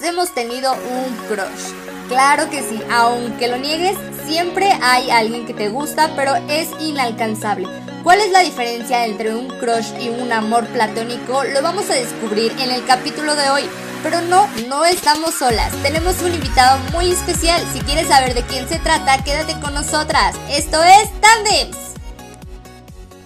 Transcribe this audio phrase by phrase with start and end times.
[0.00, 1.72] Hemos tenido un crush.
[2.08, 7.68] Claro que sí, aunque lo niegues, siempre hay alguien que te gusta, pero es inalcanzable.
[8.02, 11.44] ¿Cuál es la diferencia entre un crush y un amor platónico?
[11.44, 13.62] Lo vamos a descubrir en el capítulo de hoy.
[14.02, 15.72] Pero no, no estamos solas.
[15.82, 17.62] Tenemos un invitado muy especial.
[17.72, 20.36] Si quieres saber de quién se trata, quédate con nosotras.
[20.50, 21.78] Esto es Tandems.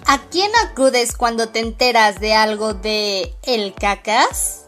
[0.07, 4.68] ¿A quién acudes cuando te enteras de algo de el cacas?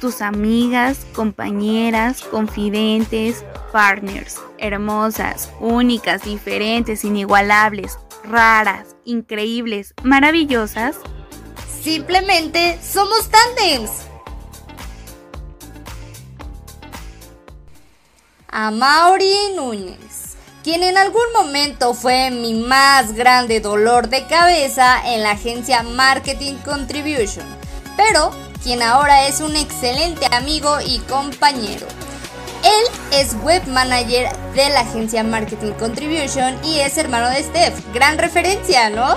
[0.00, 10.96] tus amigas, compañeras, confidentes, partners, hermosas, únicas, diferentes, inigualables, raras, increíbles, maravillosas.
[11.82, 13.90] Simplemente somos tandems.
[18.50, 25.22] A Mauri Núñez, quien en algún momento fue mi más grande dolor de cabeza en
[25.22, 27.46] la agencia Marketing Contribution,
[27.96, 31.86] pero quien ahora es un excelente amigo y compañero.
[32.64, 37.80] Él es web manager de la agencia Marketing Contribution y es hermano de Steph.
[37.94, 39.14] Gran referencia, ¿no?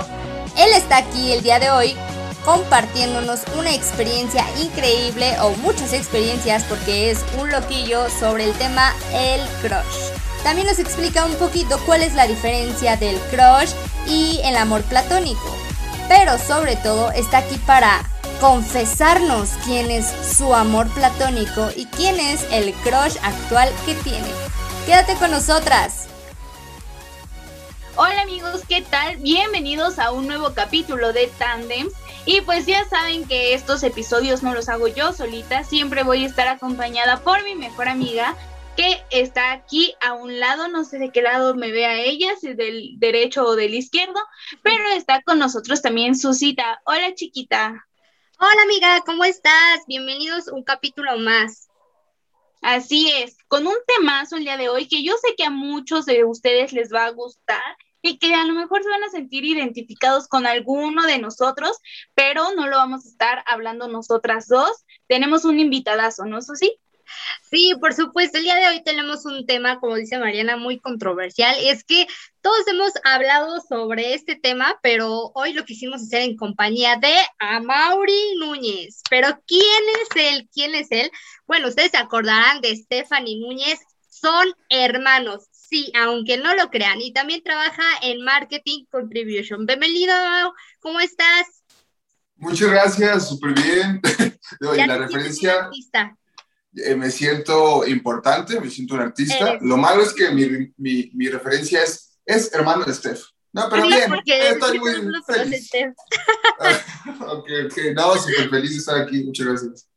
[0.56, 1.96] Él está aquí el día de hoy
[2.44, 9.40] compartiéndonos una experiencia increíble o muchas experiencias porque es un loquillo sobre el tema el
[9.60, 10.12] crush.
[10.42, 13.70] También nos explica un poquito cuál es la diferencia del crush
[14.06, 15.56] y el amor platónico.
[16.08, 18.02] Pero sobre todo está aquí para
[18.42, 24.26] confesarnos quién es su amor platónico y quién es el crush actual que tiene.
[24.84, 26.08] Quédate con nosotras.
[27.94, 29.18] Hola amigos, ¿qué tal?
[29.18, 31.92] Bienvenidos a un nuevo capítulo de Tandems.
[32.26, 36.26] Y pues ya saben que estos episodios no los hago yo solita, siempre voy a
[36.26, 38.34] estar acompañada por mi mejor amiga
[38.76, 42.54] que está aquí a un lado, no sé de qué lado me vea ella, si
[42.54, 44.18] del derecho o del izquierdo,
[44.62, 46.82] pero está con nosotros también Susita.
[46.84, 47.86] Hola chiquita.
[48.44, 49.86] Hola amiga, ¿cómo estás?
[49.86, 51.68] Bienvenidos un capítulo más.
[52.60, 56.06] Así es, con un temazo el día de hoy que yo sé que a muchos
[56.06, 57.62] de ustedes les va a gustar
[58.02, 61.78] y que a lo mejor se van a sentir identificados con alguno de nosotros,
[62.14, 64.72] pero no lo vamos a estar hablando nosotras dos.
[65.06, 66.80] Tenemos un invitadazo, ¿no, Susi?
[67.50, 68.38] Sí, por supuesto.
[68.38, 71.54] El día de hoy tenemos un tema, como dice Mariana, muy controversial.
[71.60, 72.06] Es que
[72.40, 78.36] todos hemos hablado sobre este tema, pero hoy lo quisimos hacer en compañía de Amaury
[78.38, 79.02] Núñez.
[79.10, 79.62] Pero ¿quién
[80.00, 80.48] es él?
[80.52, 81.10] ¿Quién es él?
[81.46, 83.78] Bueno, ustedes se acordarán de Stephanie Núñez.
[84.08, 87.00] Son hermanos, sí, aunque no lo crean.
[87.00, 89.66] Y también trabaja en Marketing Contribution.
[89.66, 90.14] Bienvenido,
[90.80, 91.62] ¿cómo estás?
[92.36, 94.00] Muchas gracias, súper bien.
[94.60, 95.70] la referencia.
[96.76, 99.58] Eh, me siento importante, me siento un artista.
[99.60, 103.24] Lo malo es que mi, mi, mi, referencia es, es hermano de Steph.
[103.52, 104.94] No, pero bien, estoy muy
[105.26, 105.70] feliz.
[107.20, 109.88] ok, ok, no, súper feliz de estar aquí, muchas gracias.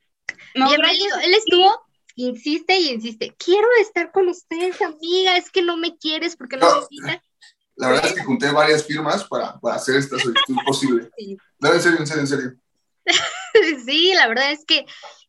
[0.56, 1.82] No, Bienvenido, él estuvo,
[2.16, 6.70] insiste y insiste, quiero estar con ustedes, amiga, es que no me quieres porque no,
[6.70, 7.22] me invitas.
[7.78, 11.10] La verdad es que junté varias firmas para, para hacer esta solicitud posible.
[11.60, 12.56] No, en serio, en serio, en serio.
[13.86, 14.86] sí, la verdad es que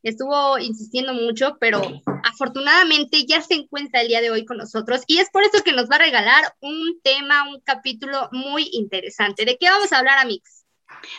[0.09, 1.83] estuvo insistiendo mucho, pero
[2.23, 5.73] afortunadamente ya se encuentra el día de hoy con nosotros y es por eso que
[5.73, 9.45] nos va a regalar un tema, un capítulo muy interesante.
[9.45, 10.65] ¿De qué vamos a hablar, Amix?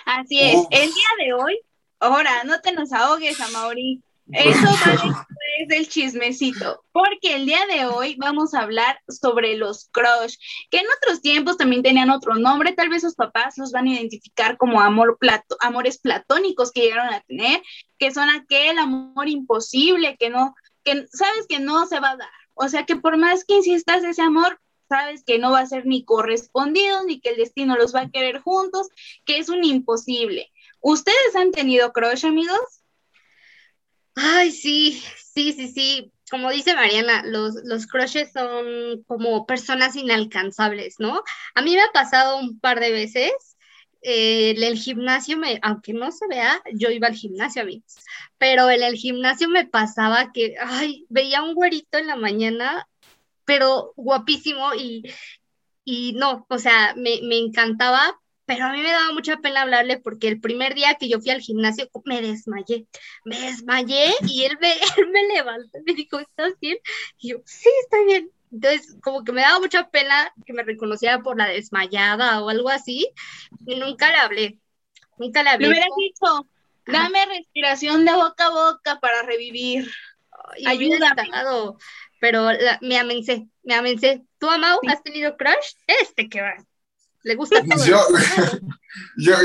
[0.05, 1.59] Así es, el día de hoy,
[1.99, 4.01] ahora, no te nos ahogues, Amaury.
[4.33, 10.35] Eso después del chismecito, porque el día de hoy vamos a hablar sobre los crush,
[10.69, 13.93] que en otros tiempos también tenían otro nombre, tal vez sus papás los van a
[13.93, 17.61] identificar como amor plato, amores platónicos que llegaron a tener,
[17.97, 22.29] que son aquel amor imposible, que no, que sabes que no se va a dar.
[22.53, 24.59] O sea que por más que insistas ese amor,
[24.89, 28.09] sabes que no va a ser ni correspondido, ni que el destino los va a
[28.09, 28.89] querer juntos,
[29.25, 30.51] que es un imposible.
[30.81, 32.76] ¿Ustedes han tenido crush, amigos?
[34.19, 35.01] Ay, sí,
[35.33, 36.11] sí, sí, sí.
[36.29, 41.23] Como dice Mariana, los, los crushes son como personas inalcanzables, ¿no?
[41.55, 43.31] A mí me ha pasado un par de veces.
[44.01, 47.95] Eh, el gimnasio, me, aunque no se vea, yo iba al gimnasio, amigos,
[48.37, 52.87] pero en el gimnasio me pasaba que, ay, veía un güerito en la mañana,
[53.45, 55.03] pero guapísimo y,
[55.83, 59.99] y no, o sea, me, me encantaba, pero a mí me daba mucha pena hablarle
[59.99, 62.87] porque el primer día que yo fui al gimnasio me desmayé,
[63.25, 66.77] me desmayé y él me, él me levantó y me dijo, ¿estás bien?
[67.19, 68.31] Y yo, sí, estoy bien.
[68.49, 72.69] Entonces, como que me daba mucha pena que me reconociera por la desmayada o algo
[72.69, 73.09] así,
[73.65, 74.59] y nunca le hablé,
[75.17, 75.67] nunca le hablé.
[75.67, 76.47] Me hubieras dicho,
[76.85, 79.91] dame respiración de boca a boca para revivir.
[80.65, 81.13] Ayuda.
[82.21, 82.47] Pero
[82.79, 84.23] me amencé, me amencé.
[84.39, 85.73] ¿Tú, Amau, has tenido crush?
[85.85, 86.55] Este que va.
[87.27, 87.77] Le gusta todo.
[89.17, 89.35] Yo,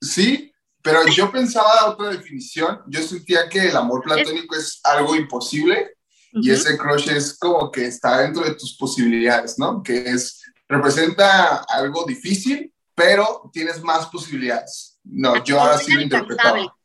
[0.00, 0.52] sí,
[0.82, 2.82] pero yo pensaba otra definición.
[2.88, 5.96] Yo sentía que el amor platónico es, algo imposible
[6.32, 9.82] y ese crush es como que está dentro de tus posibilidades, ¿no?
[9.82, 14.98] Que es, representa algo difícil, pero tienes más posibilidades.
[15.04, 16.76] No, yo ahora sí lo interpretaba.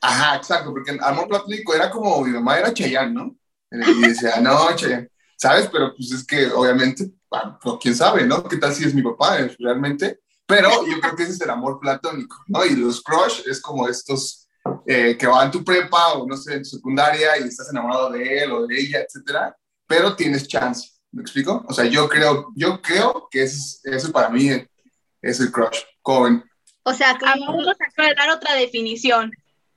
[0.00, 3.36] Ajá, exacto, porque el amor platónico era como mi mamá era Chayanne, ¿no?
[3.72, 5.68] Y decía, no, Chayanne, ¿sabes?
[5.72, 8.44] Pero pues es que obviamente, pues, quién sabe, ¿no?
[8.44, 10.20] ¿Qué tal si es mi papá realmente?
[10.46, 12.64] Pero yo creo que ese es el amor platónico, ¿no?
[12.64, 14.48] Y los crush es como estos
[14.86, 18.10] eh, que van en tu prepa o no sé, en tu secundaria y estás enamorado
[18.10, 19.56] de él o de ella, etcétera,
[19.86, 21.64] pero tienes chance, ¿me explico?
[21.68, 24.50] O sea, yo creo, yo creo que eso, eso para mí
[25.22, 26.44] es el crush, joven.
[26.84, 27.24] O sea, que...
[27.24, 29.32] vamos a dar otra definición.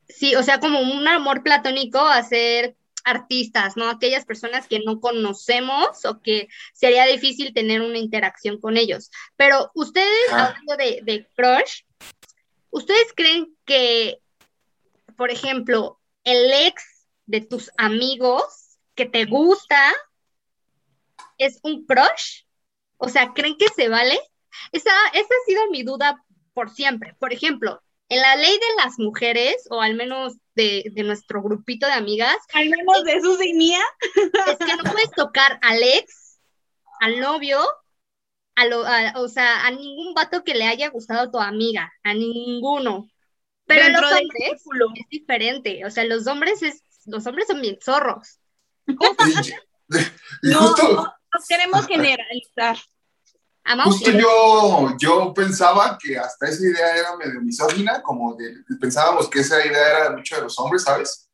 [0.07, 3.89] Sí, o sea, como un amor platónico a ser artistas, ¿no?
[3.89, 9.11] Aquellas personas que no conocemos o que sería difícil tener una interacción con ellos.
[9.35, 10.47] Pero ustedes, ah.
[10.47, 11.83] hablando de, de crush,
[12.69, 14.19] ¿ustedes creen que,
[15.15, 19.93] por ejemplo, el ex de tus amigos que te gusta
[21.37, 22.43] es un crush?
[22.97, 24.19] O sea, ¿creen que se vale?
[24.71, 26.23] Esa, esa ha sido mi duda
[26.53, 27.15] por siempre.
[27.19, 31.93] Por ejemplo, en la ley de las mujeres, o al menos de, nuestro grupito de
[31.93, 32.37] amigas.
[32.53, 33.81] Al menos de su mía.
[34.47, 36.39] Es que no puedes tocar al ex,
[36.99, 37.59] al novio,
[38.55, 38.81] a lo,
[39.21, 43.09] o sea, a ningún vato que le haya gustado a tu amiga, a ninguno.
[43.65, 44.53] Pero Dentro los hombres
[44.95, 48.39] es diferente, o sea, los hombres es, los hombres son bien zorros.
[50.41, 51.13] no, no
[51.47, 52.77] queremos generalizar.
[53.83, 59.41] Justo yo, yo pensaba que hasta esa idea era medio misógina, como de, pensábamos que
[59.41, 61.29] esa idea era mucho de los hombres, ¿sabes?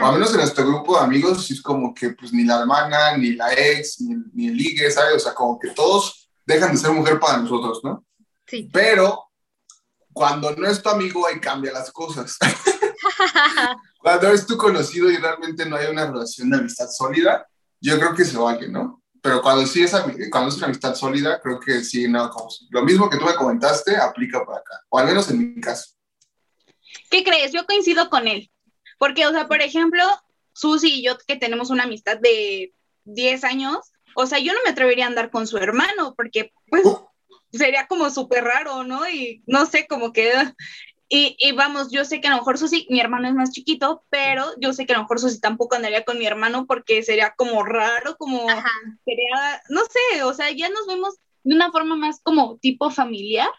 [0.00, 3.18] O al menos en nuestro grupo de amigos es como que pues ni la hermana,
[3.18, 5.16] ni la ex, ni, el ligue, ¿sabes?
[5.16, 8.02] O sea, como que todos dejan de ser mujer para nosotros, ¿no?
[8.46, 8.70] Sí.
[8.72, 9.30] Pero
[10.10, 12.38] cuando no es tu amigo, ahí cambia las cosas.
[13.98, 17.46] cuando es tu conocido y realmente no hay una relación de amistad sólida,
[17.78, 19.02] yo creo que se vale, ¿no?
[19.24, 19.92] Pero cuando sí es,
[20.30, 23.34] cuando es una amistad sólida, creo que sí, no, como, lo mismo que tú me
[23.34, 25.94] comentaste aplica para acá, o al menos en mi caso.
[27.08, 27.50] ¿Qué crees?
[27.50, 28.50] Yo coincido con él,
[28.98, 30.02] porque, o sea, por ejemplo,
[30.52, 32.74] Susi y yo que tenemos una amistad de
[33.04, 33.78] 10 años,
[34.14, 37.08] o sea, yo no me atrevería a andar con su hermano, porque pues uh.
[37.50, 39.08] sería como súper raro, ¿no?
[39.08, 40.34] Y no sé, como que
[41.08, 44.46] y, vamos, yo sé que a lo mejor Susi, mi hermano es más chiquito, pero
[44.58, 47.62] yo sé que a lo mejor Susi tampoco andaría con mi hermano porque sería como
[47.62, 48.46] raro, como
[49.04, 51.14] sería, no sé, o sea, ya nos vemos
[51.44, 53.50] de una forma más como tipo familiar,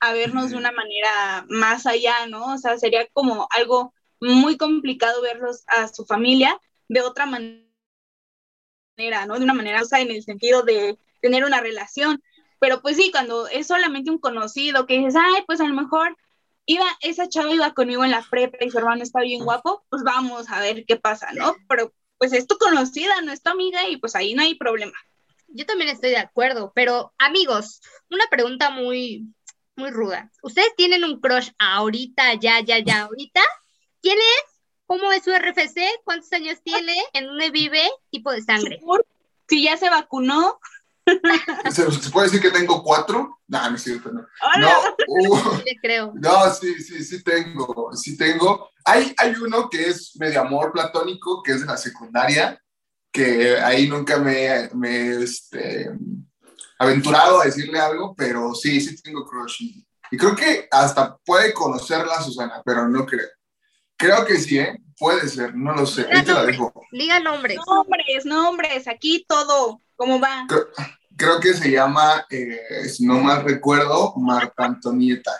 [0.00, 2.54] a vernos de una manera más allá, ¿no?
[2.54, 6.58] O sea, sería como algo muy complicado verlos a su familia
[6.88, 7.64] de otra manera,
[9.26, 9.38] ¿no?
[9.38, 12.22] De una manera, o sea, en el sentido de tener una relación.
[12.60, 16.16] Pero pues sí, cuando es solamente un conocido que dices, ay, pues a lo mejor
[16.66, 20.02] iba, esa chava iba conmigo en la prepa y su hermano está bien guapo, pues
[20.02, 21.56] vamos a ver qué pasa, ¿no?
[21.68, 24.94] Pero pues es tu conocida, no es tu amiga y pues ahí no hay problema.
[25.48, 27.80] Yo también estoy de acuerdo, pero amigos,
[28.10, 29.32] una pregunta muy,
[29.76, 30.30] muy ruda.
[30.42, 33.40] ¿Ustedes tienen un crush ahorita, ya, ya, ya, ahorita?
[34.02, 34.60] ¿Quién es?
[34.86, 35.80] ¿Cómo es su RFC?
[36.04, 36.94] ¿Cuántos años tiene?
[37.12, 37.82] ¿En dónde vive?
[38.10, 38.80] ¿Tipo de sangre?
[39.48, 40.58] Si ya se vacunó.
[41.70, 43.38] ¿Se, puede decir que tengo cuatro?
[43.54, 44.26] No, no es cierto, no.
[44.58, 44.80] No,
[45.32, 46.12] uh, creo.
[46.16, 48.68] no, sí, sí, sí tengo, sí tengo.
[48.84, 52.60] Hay, hay uno que es medio amor platónico, que es de la secundaria,
[53.12, 55.88] que ahí nunca me, me este,
[56.80, 59.62] aventurado a decirle algo, pero sí, sí tengo crush.
[59.62, 59.86] Y,
[60.18, 63.28] creo que hasta puede conocerla Susana, pero no creo.
[63.96, 64.76] Creo que sí, ¿eh?
[64.98, 66.08] Puede ser, no lo sé.
[66.10, 66.72] Ahí te la dejo.
[66.90, 67.58] Diga nombres.
[67.64, 69.80] Nombres, nombres, aquí todo.
[69.94, 70.44] ¿Cómo va?
[70.48, 70.66] Creo,
[71.40, 75.32] que se llama, eh, si no mal recuerdo, Marta Antonieta.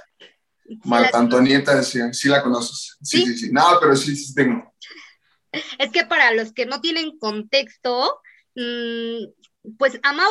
[0.84, 2.96] Marta Antonieta, sí, sí, la conoces.
[3.02, 4.72] Sí, sí, sí, No, pero sí, sí tengo.
[5.78, 8.20] Es que para los que no tienen contexto,
[8.56, 10.30] mm, pues Amau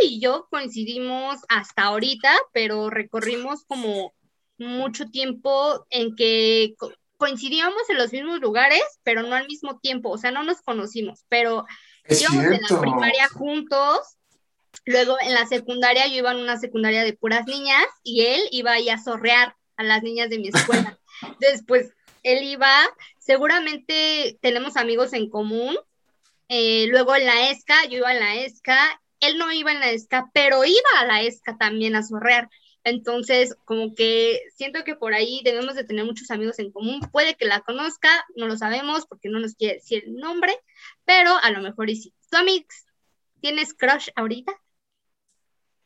[0.00, 4.12] y, y yo coincidimos hasta ahorita, pero recorrimos como
[4.58, 6.74] mucho tiempo en que
[7.16, 11.24] coincidíamos en los mismos lugares, pero no al mismo tiempo, o sea, no nos conocimos,
[11.28, 11.64] pero
[12.08, 14.00] íbamos en la primaria juntos,
[14.84, 18.72] Luego en la secundaria yo iba en una secundaria de puras niñas y él iba
[18.72, 20.98] ahí a sorrear a las niñas de mi escuela.
[21.40, 22.70] Después él iba,
[23.18, 25.76] seguramente tenemos amigos en común.
[26.48, 29.90] Eh, luego en la ESCA, yo iba en la ESCA, él no iba en la
[29.90, 32.50] ESCA, pero iba a la ESCA también a sorrear.
[32.84, 37.00] Entonces, como que siento que por ahí debemos de tener muchos amigos en común.
[37.12, 40.52] Puede que la conozca, no lo sabemos porque no nos quiere decir el nombre,
[41.04, 42.12] pero a lo mejor y sí.
[42.28, 42.86] ¿Tú, Amix,
[43.40, 44.52] tienes crush ahorita?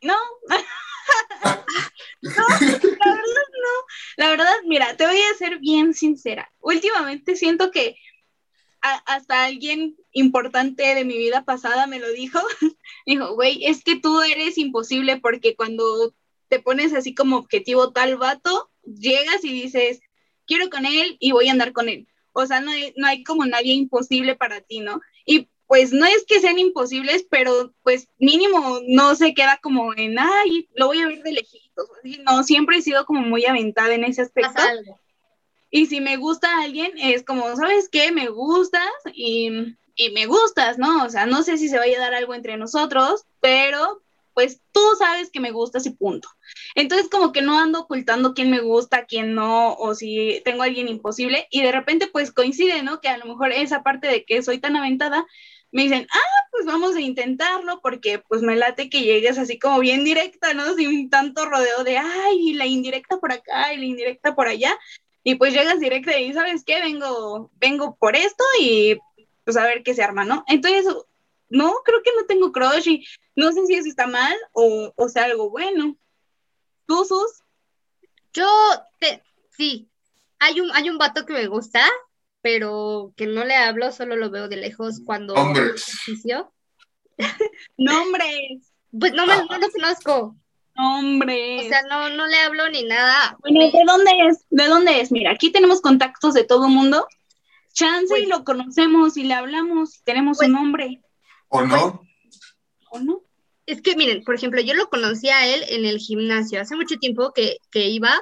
[0.07, 0.15] No.
[2.21, 3.73] no, la verdad no.
[4.15, 6.49] La verdad, mira, te voy a ser bien sincera.
[6.59, 7.97] Últimamente siento que
[8.79, 12.39] hasta alguien importante de mi vida pasada me lo dijo.
[13.05, 16.15] dijo, güey, es que tú eres imposible porque cuando
[16.47, 19.99] te pones así como objetivo tal vato, llegas y dices,
[20.45, 22.07] quiero con él y voy a andar con él.
[22.31, 25.01] O sea, no hay, no hay como nadie imposible para ti, ¿no?
[25.25, 30.17] Y pues no es que sean imposibles, pero pues mínimo no se queda como en,
[30.17, 31.87] ay, lo voy a ver de lejitos.
[32.25, 34.61] No, siempre he sido como muy aventada en ese aspecto.
[35.69, 38.13] Y si me gusta alguien, es como, ¿sabes qué?
[38.13, 41.03] Me gustas y, y me gustas, ¿no?
[41.03, 44.01] O sea, no sé si se vaya a dar algo entre nosotros, pero
[44.37, 46.29] pues tú sabes que me gustas y punto.
[46.75, 50.67] Entonces como que no ando ocultando quién me gusta, quién no, o si tengo a
[50.67, 53.01] alguien imposible, y de repente pues coincide, ¿no?
[53.01, 55.25] Que a lo mejor esa parte de que soy tan aventada,
[55.71, 59.79] me dicen, ah, pues vamos a intentarlo, porque pues me late que llegues así como
[59.79, 60.73] bien directa, ¿no?
[60.75, 64.77] Sin tanto rodeo de, ay, la indirecta por acá y la indirecta por allá,
[65.23, 68.97] y pues llegas directa y sabes qué, vengo, vengo por esto y
[69.43, 70.45] pues a ver qué se arma, ¿no?
[70.47, 70.85] Entonces
[71.49, 73.05] no, creo que no tengo crush y
[73.35, 75.97] no sé si eso está mal o, o sea algo bueno.
[76.85, 77.43] ¿Tú, Sus?
[78.33, 78.47] Yo,
[78.99, 79.89] te, sí,
[80.39, 81.85] hay un, hay un vato que me gusta,
[82.41, 85.33] pero que no le hablo, solo lo veo de lejos cuando...
[85.33, 85.85] Hombres.
[87.77, 88.71] Nombres.
[88.97, 90.35] Pues no, me, no lo conozco.
[90.75, 91.65] Nombres.
[91.65, 93.35] O sea, no, no le hablo ni nada.
[93.39, 94.45] Bueno, ¿de dónde es?
[94.49, 95.11] ¿De dónde es?
[95.11, 97.07] Mira, aquí tenemos contactos de todo mundo.
[97.73, 101.01] Chance y pues lo conocemos y le hablamos, tenemos un pues nombre.
[101.49, 102.01] ¿O no?
[102.89, 103.21] ¿O no?
[103.65, 106.61] Es que miren, por ejemplo, yo lo conocí a él en el gimnasio.
[106.61, 108.19] Hace mucho tiempo que, que iba,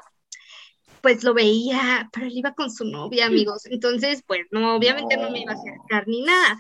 [1.06, 3.68] pues lo veía, pero él iba con su novia, amigos.
[3.68, 6.58] Entonces, pues no, obviamente no, me iba a acercar ni nada.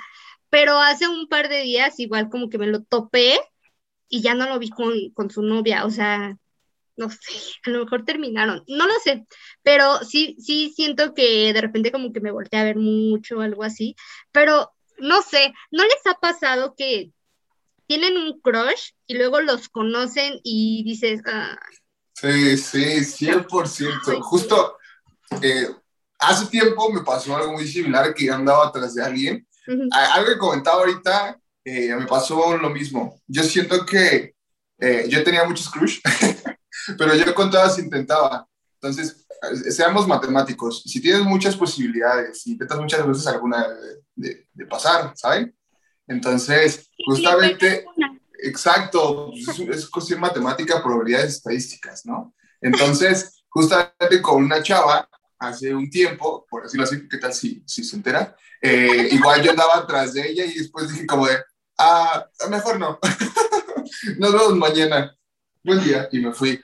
[0.51, 3.39] Pero hace un par de días, igual como que me lo topé
[4.07, 5.83] y ya no lo vi con, con su novia.
[5.83, 6.37] O sea,
[6.95, 7.17] no sé,
[7.65, 9.25] a lo mejor terminaron, no lo sé,
[9.63, 13.63] pero sí, sí siento que de repente como que me volteé a ver mucho, algo
[13.63, 13.95] así,
[14.31, 17.09] pero no sé, ¿no les ha pasado que
[17.87, 21.57] tienen un crush y luego los conocen y dices, ah,
[22.15, 24.21] Sí, sí, 100%.
[24.21, 24.77] Justo
[25.41, 25.67] eh,
[26.17, 29.47] hace tiempo me pasó algo muy similar que andaba atrás de alguien.
[29.91, 33.19] Algo que comentaba ahorita, eh, me pasó lo mismo.
[33.27, 34.33] Yo siento que
[34.79, 35.99] eh, yo tenía muchos crush,
[36.97, 38.47] pero yo con todas intentaba.
[38.75, 39.25] Entonces,
[39.69, 40.83] seamos matemáticos.
[40.83, 43.67] Si tienes muchas posibilidades y intentas muchas veces alguna
[44.15, 45.53] de, de, pasar, ¿saben?
[46.07, 47.85] Entonces, justamente,
[48.39, 52.33] exacto, es, cuestión matemática, probabilidades estadísticas, ¿no?
[52.61, 57.83] Entonces, justamente con una chava, hace un tiempo, por decirlo así, ¿qué tal si, si
[57.83, 58.35] se entera?
[58.61, 61.37] Eh, igual yo andaba atrás de ella y después dije como de,
[61.77, 62.99] ah, mejor no,
[64.17, 65.15] nos vemos mañana,
[65.63, 66.61] buen día, y me fui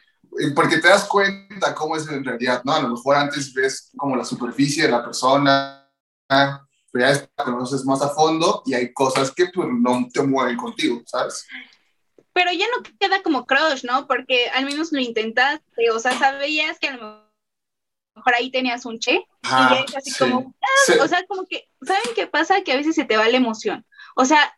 [0.55, 2.73] porque te das cuenta cómo es en realidad, ¿no?
[2.73, 5.87] A lo mejor antes ves como la superficie de la persona,
[6.91, 11.01] pero ya conoces más a fondo y hay cosas que pues no te mueven contigo,
[11.05, 11.47] ¿sabes?
[12.33, 14.07] Pero ya no queda como crush, ¿no?
[14.07, 17.31] Porque al menos lo intentaste, o sea, sabías que a lo
[18.15, 21.69] mejor ahí tenías un che y ya es así como, ah", o sea, como que,
[21.81, 22.61] ¿saben qué pasa?
[22.61, 23.85] Que a veces se te va la emoción.
[24.15, 24.53] O sea,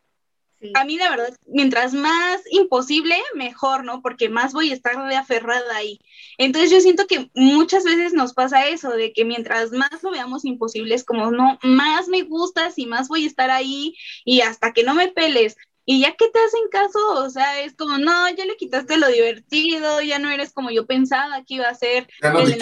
[0.74, 4.02] a mí la verdad, mientras más imposible, mejor, ¿no?
[4.02, 6.00] Porque más voy a estar de aferrada ahí.
[6.38, 10.46] Entonces yo siento que muchas veces nos pasa eso, de que mientras más lo veamos
[10.46, 14.74] imposible, es como, no, más me gustas y más voy a estar ahí y hasta
[14.74, 15.56] que no me peles.
[15.86, 19.08] Y ya que te hacen caso, o sea, es como, no, ya le quitaste lo
[19.10, 22.58] divertido, ya no eres como yo pensaba que iba a ser el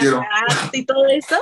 [0.74, 1.38] y todo eso.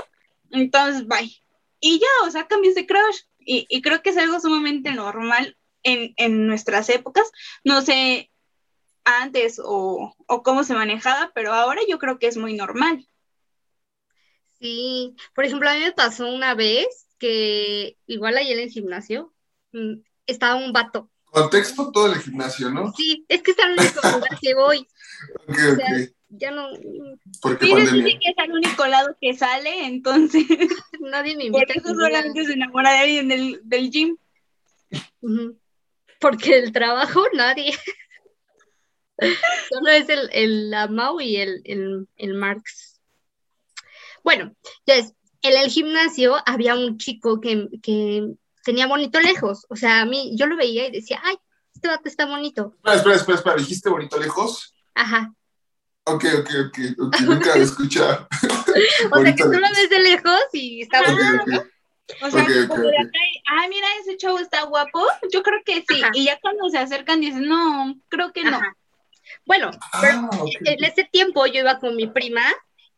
[0.51, 1.41] Entonces, bye.
[1.79, 3.21] Y ya, o sea, cambié de crush.
[3.39, 7.31] Y, y creo que es algo sumamente normal en, nuestras épocas.
[7.63, 8.31] No sé
[9.03, 13.07] antes o, cómo se manejaba, pero ahora yo creo que es muy normal.
[14.59, 19.33] Sí, por ejemplo, a mí me pasó una vez que igual ayer en el gimnasio
[19.71, 21.09] mm, estaba un vato.
[21.25, 22.91] Contexto todo el gimnasio, ¿no?
[22.93, 24.87] Sí, es que es el único lugar que voy.
[25.47, 26.09] ok, ok.
[26.29, 26.69] Ya no.
[27.41, 30.45] Porque sí que es el único lado que sale, entonces.
[30.99, 31.73] Nadie me invita.
[31.73, 34.17] Por eso solamente se enamora de alguien del, del gym
[36.19, 37.73] porque el trabajo nadie.
[39.69, 43.01] Solo es el, el Mau y el, el, el Marx.
[44.23, 48.33] Bueno, entonces, en el gimnasio había un chico que, que
[48.63, 49.65] tenía bonito lejos.
[49.69, 51.37] O sea, a mí, yo lo veía y decía, ay,
[51.73, 52.73] este vato está bonito.
[52.75, 54.73] Espera, espera, espera, espera, ¿dijiste bonito lejos?
[54.95, 55.33] Ajá.
[56.05, 58.27] Ok, ok, ok, ok, nunca he escuchado.
[59.11, 61.65] o sea, que tú lo ves de lejos y está bonito.
[62.21, 65.05] O sea, como de acá, ay, mira, ese chavo está guapo.
[65.31, 66.01] Yo creo que sí.
[66.13, 68.59] Y ya cuando se acercan dicen, no, creo que no.
[69.45, 70.29] Bueno, ah,
[70.65, 72.41] en ese tiempo yo iba con mi prima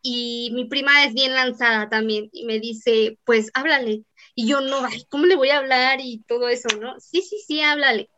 [0.00, 4.04] y mi prima es bien lanzada también y me dice, pues háblale.
[4.34, 6.98] Y yo no, ay, ¿cómo le voy a hablar y todo eso, no?
[7.00, 8.10] Sí, sí, sí, háblale.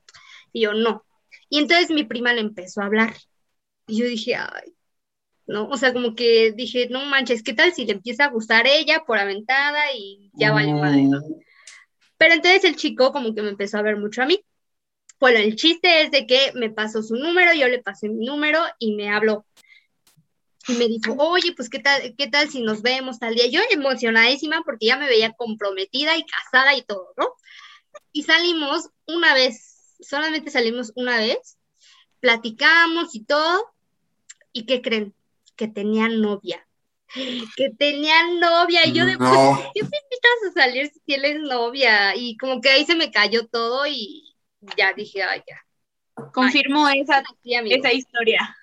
[0.52, 1.04] Y yo no.
[1.48, 3.14] Y entonces mi prima le empezó a hablar.
[3.86, 4.73] Y yo dije, ay,
[5.46, 5.68] ¿no?
[5.68, 9.04] O sea, como que dije, no manches, ¿qué tal si le empieza a gustar ella
[9.06, 11.08] por aventada y ya vale madre,
[12.16, 14.42] Pero entonces el chico como que me empezó a ver mucho a mí.
[15.20, 18.60] Bueno, el chiste es de que me pasó su número, yo le pasé mi número
[18.78, 19.46] y me habló.
[20.66, 23.46] Y me dijo, oye, pues qué tal, qué tal si nos vemos tal día.
[23.48, 27.28] Yo emocionadísima porque ya me veía comprometida y casada y todo, ¿no?
[28.12, 31.58] Y salimos una vez, solamente salimos una vez,
[32.20, 33.74] platicamos y todo.
[34.52, 35.14] ¿Y qué creen?
[35.56, 36.66] Que tenían novia.
[37.56, 38.86] Que tenían novia.
[38.86, 39.30] Y yo de, pues,
[39.74, 42.16] ¿qué me invitas a salir si tienes novia?
[42.16, 44.34] Y como que ahí se me cayó todo y
[44.76, 45.64] ya dije, ay, ya.
[46.32, 48.56] Confirmo esa, esa historia.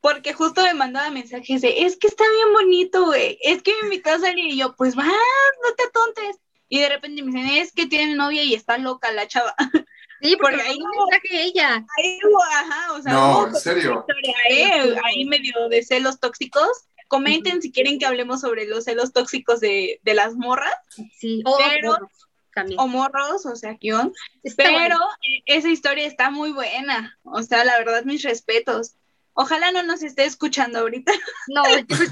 [0.00, 3.38] Porque justo me mandaba mensajes de, es que está bien bonito, güey.
[3.42, 6.36] Es que me invitó a salir y yo, pues va, no te atontes.
[6.68, 9.54] Y de repente me dicen, es que tiene novia y está loca la chava.
[10.22, 11.84] Sí, porque, ahí no mensaje ella.
[11.98, 12.20] Ahí
[12.52, 14.06] ajá, o sea, no, en serio.
[14.50, 14.96] ¿eh?
[15.04, 16.86] Ahí medio de celos tóxicos.
[17.08, 20.72] Comenten si quieren que hablemos sobre los celos tóxicos de, de las morras.
[21.18, 22.08] Sí, o morros,
[22.54, 22.80] también.
[22.80, 24.12] O morros, o sea, guion.
[24.56, 27.18] pero eh, esa historia está muy buena.
[27.24, 28.94] O sea, la verdad, mis respetos.
[29.34, 31.12] Ojalá no nos esté escuchando ahorita.
[31.48, 31.62] No,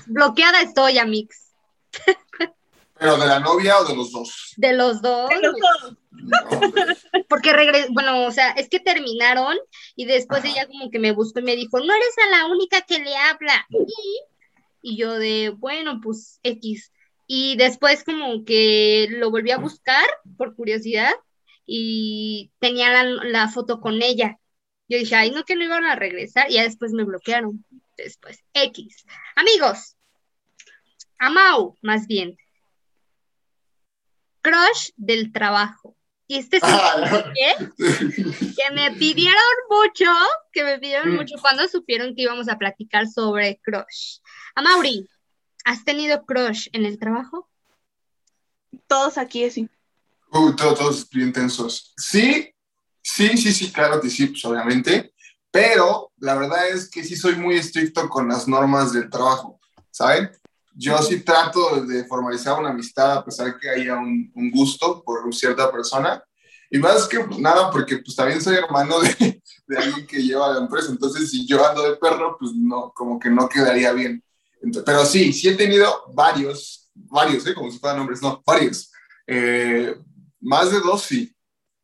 [0.06, 1.52] bloqueada estoy, Amix.
[3.00, 4.52] ¿Pero de la novia o de los dos?
[4.58, 5.30] De los dos.
[5.30, 5.96] De los dos.
[7.30, 9.56] Porque regresó, bueno, o sea, es que terminaron
[9.96, 12.82] y después ella como que me buscó y me dijo, no eres a la única
[12.82, 13.66] que le habla.
[14.82, 16.92] Y, yo de, bueno, pues X.
[17.26, 20.04] Y después como que lo volví a buscar
[20.36, 21.14] por curiosidad
[21.64, 24.38] y tenía la, la foto con ella.
[24.88, 27.64] Yo dije, ay, no que no iban a regresar y ya después me bloquearon.
[27.96, 29.06] Después, X.
[29.36, 29.96] Amigos,
[31.20, 32.38] Amau, más bien,
[34.50, 35.96] crush del trabajo.
[36.26, 37.32] Y este es ah.
[37.76, 40.10] que me pidieron mucho,
[40.52, 41.16] que me pidieron mm.
[41.16, 44.18] mucho cuando supieron que íbamos a platicar sobre crush.
[44.54, 45.08] A Mauri,
[45.64, 47.48] ¿has tenido crush en el trabajo?
[48.86, 49.68] Todos aquí así.
[50.32, 51.92] Uh, todos, todos bien tensos.
[51.96, 52.54] Sí,
[53.02, 55.12] sí, sí, sí, claro que sí, pues obviamente.
[55.50, 59.58] Pero la verdad es que sí soy muy estricto con las normas del trabajo,
[59.90, 60.30] ¿saben?
[60.74, 65.34] Yo sí trato de formalizar una amistad a pesar que haya un, un gusto por
[65.34, 66.22] cierta persona.
[66.70, 70.60] Y más que nada, porque pues también soy hermano de, de, alguien que lleva la
[70.60, 70.90] empresa.
[70.90, 74.22] Entonces, si yo ando de perro, pues no, como que no quedaría bien.
[74.86, 77.54] pero sí, sí he tenido varios, varios, ¿eh?
[77.54, 78.92] como si fueran nombres, no, varios.
[79.26, 79.96] Eh,
[80.40, 81.34] más de dos, sí,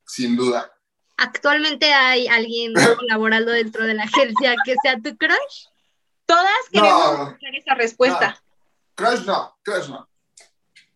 [0.07, 0.72] sin duda.
[1.16, 5.66] ¿Actualmente hay alguien colaborando dentro de la agencia que sea tu crush?
[6.27, 8.42] Todas queremos escuchar esa respuesta.
[8.96, 10.09] Crash no, Crash no.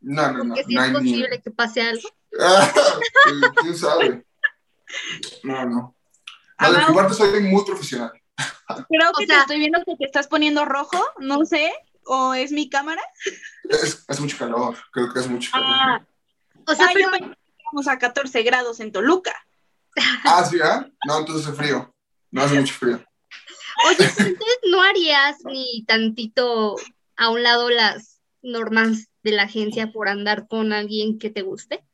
[0.01, 0.55] No, no, no.
[0.57, 2.09] Si es posible que pase algo.
[3.61, 4.27] ¿Quién sabe?
[5.45, 5.97] No, no.
[6.59, 8.13] No, de mi parte soy muy profesional.
[8.89, 11.73] Creo que te estoy viendo que te estás poniendo rojo, no sé,
[12.05, 13.03] o es mi cámara.
[13.69, 15.69] Es, es mucho calor, creo que es mucho calor.
[15.69, 16.07] Ah,
[16.67, 17.11] o sea, pero...
[17.15, 19.35] estamos a 14 grados en Toluca.
[20.25, 20.93] Ah, sí, ¿eh?
[21.07, 21.95] No, entonces es frío.
[22.31, 23.05] No hace mucho frío.
[23.87, 26.77] Oye, entonces no harías ni tantito
[27.21, 31.85] a un lado las normas de la agencia por andar con alguien que te guste?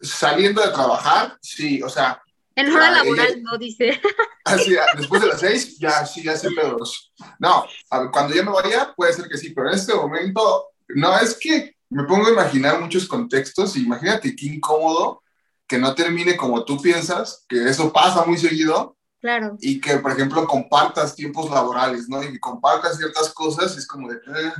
[0.00, 2.22] Saliendo de trabajar, sí, o sea.
[2.54, 4.00] En hora laboral, no dice.
[4.44, 7.12] Así, ah, después de las seis, ya, sí, ya sé pedos.
[7.40, 7.66] No,
[8.12, 11.74] cuando ya me vaya, puede ser que sí, pero en este momento, no, es que
[11.90, 13.76] me pongo a imaginar muchos contextos.
[13.76, 15.24] Imagínate qué incómodo
[15.66, 19.56] que no termine como tú piensas, que eso pasa muy seguido, Claro.
[19.58, 22.22] Y que, por ejemplo, compartas tiempos laborales, ¿no?
[22.22, 24.52] Y que compartas ciertas cosas, es como de, eh",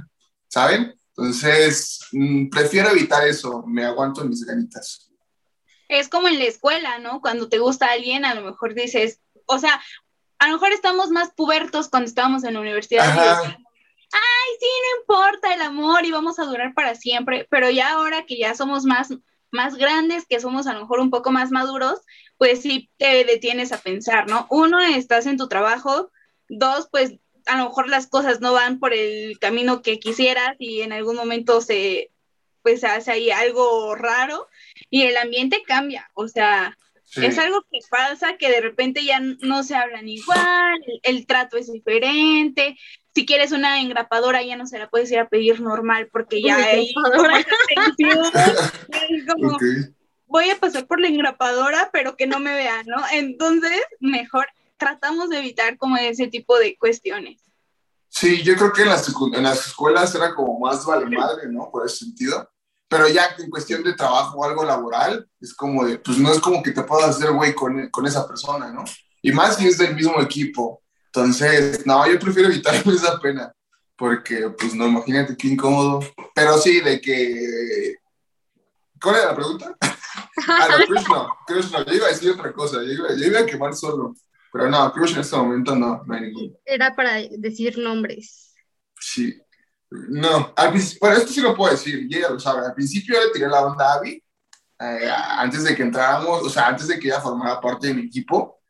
[0.48, 0.98] ¿saben?
[1.08, 5.10] Entonces, mm, prefiero evitar eso, me aguanto mis ganitas.
[5.86, 7.20] Es como en la escuela, ¿no?
[7.20, 9.82] Cuando te gusta alguien, a lo mejor dices, o sea,
[10.38, 13.04] a lo mejor estamos más pubertos cuando estábamos en la universidad.
[13.42, 18.24] Ay, sí, no importa el amor y vamos a durar para siempre, pero ya ahora
[18.24, 19.10] que ya somos más
[19.54, 22.00] más grandes, que somos a lo mejor un poco más maduros,
[22.38, 24.46] pues sí te detienes a pensar, ¿no?
[24.50, 26.10] Uno, estás en tu trabajo,
[26.48, 27.16] dos, pues
[27.46, 31.16] a lo mejor las cosas no van por el camino que quisieras y en algún
[31.16, 32.10] momento se,
[32.62, 34.48] pues hace ahí algo raro
[34.90, 36.76] y el ambiente cambia, o sea,
[37.16, 41.70] es algo que pasa, que de repente ya no se hablan igual, el, trato es
[41.70, 42.76] diferente,
[43.14, 46.56] si quieres una engrapadora ya no se la puedes ir a pedir normal porque ya
[46.56, 46.92] hay
[49.28, 49.58] como,
[50.26, 53.02] voy a pasar por la engrapadora pero que no me vean, ¿no?
[53.12, 57.40] Entonces, mejor tratamos de evitar como ese tipo de cuestiones.
[58.08, 61.68] Sí, yo creo que en las, en las escuelas era como más vale madre, ¿no?
[61.70, 62.48] Por ese sentido.
[62.86, 66.38] Pero ya en cuestión de trabajo o algo laboral, es como de, pues no es
[66.38, 68.84] como que te puedas hacer güey con, con esa persona, ¿no?
[69.20, 70.82] Y más si es del mismo equipo.
[71.06, 73.52] Entonces, no, yo prefiero evitar esa pena,
[73.96, 76.00] porque, pues no, imagínate qué incómodo.
[76.34, 77.96] Pero sí, de que...
[79.00, 79.76] ¿Cuál era la pregunta?
[80.36, 83.74] No, Chris no, yo iba a decir otra cosa, yo iba, yo iba a quemar
[83.74, 84.14] solo.
[84.52, 86.54] Pero no, Crush en este momento no, no hay ninguno.
[86.64, 88.54] Era para decir nombres.
[89.00, 89.36] Sí.
[89.90, 90.54] No,
[91.00, 92.64] bueno, esto sí lo puedo decir, y ella lo sabe.
[92.64, 94.22] Al principio le tiré la onda a Abby,
[94.80, 98.02] eh, antes de que entráramos, o sea, antes de que ella formara parte de mi
[98.02, 98.60] equipo,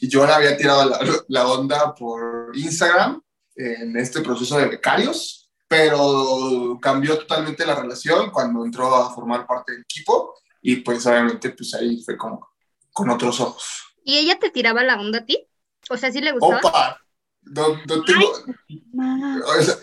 [0.00, 3.20] y yo le había tirado la, la onda por Instagram
[3.54, 9.72] en este proceso de becarios, pero cambió totalmente la relación cuando entró a formar parte
[9.72, 10.34] del equipo,
[10.70, 12.46] y pues obviamente pues ahí fue como
[12.92, 13.64] con otros ojos.
[14.04, 15.48] ¿Y ella te tiraba la onda a ti?
[15.88, 16.58] O sea, ¿sí le gustaba?
[16.58, 17.00] Opa,
[17.40, 18.34] no, no tengo...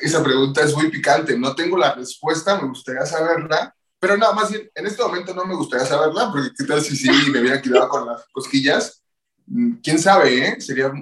[0.01, 4.53] esa, pregunta es muy picante, no tengo la respuesta, me gustaría saberla, pero nada más
[4.53, 7.89] en este momento no me gustaría saberla, porque qué tal si sí me hubiera quedado
[7.89, 9.01] con las cosquillas.
[9.47, 10.61] Mm, ¿Quién sabe, eh?
[10.61, 10.93] Sería...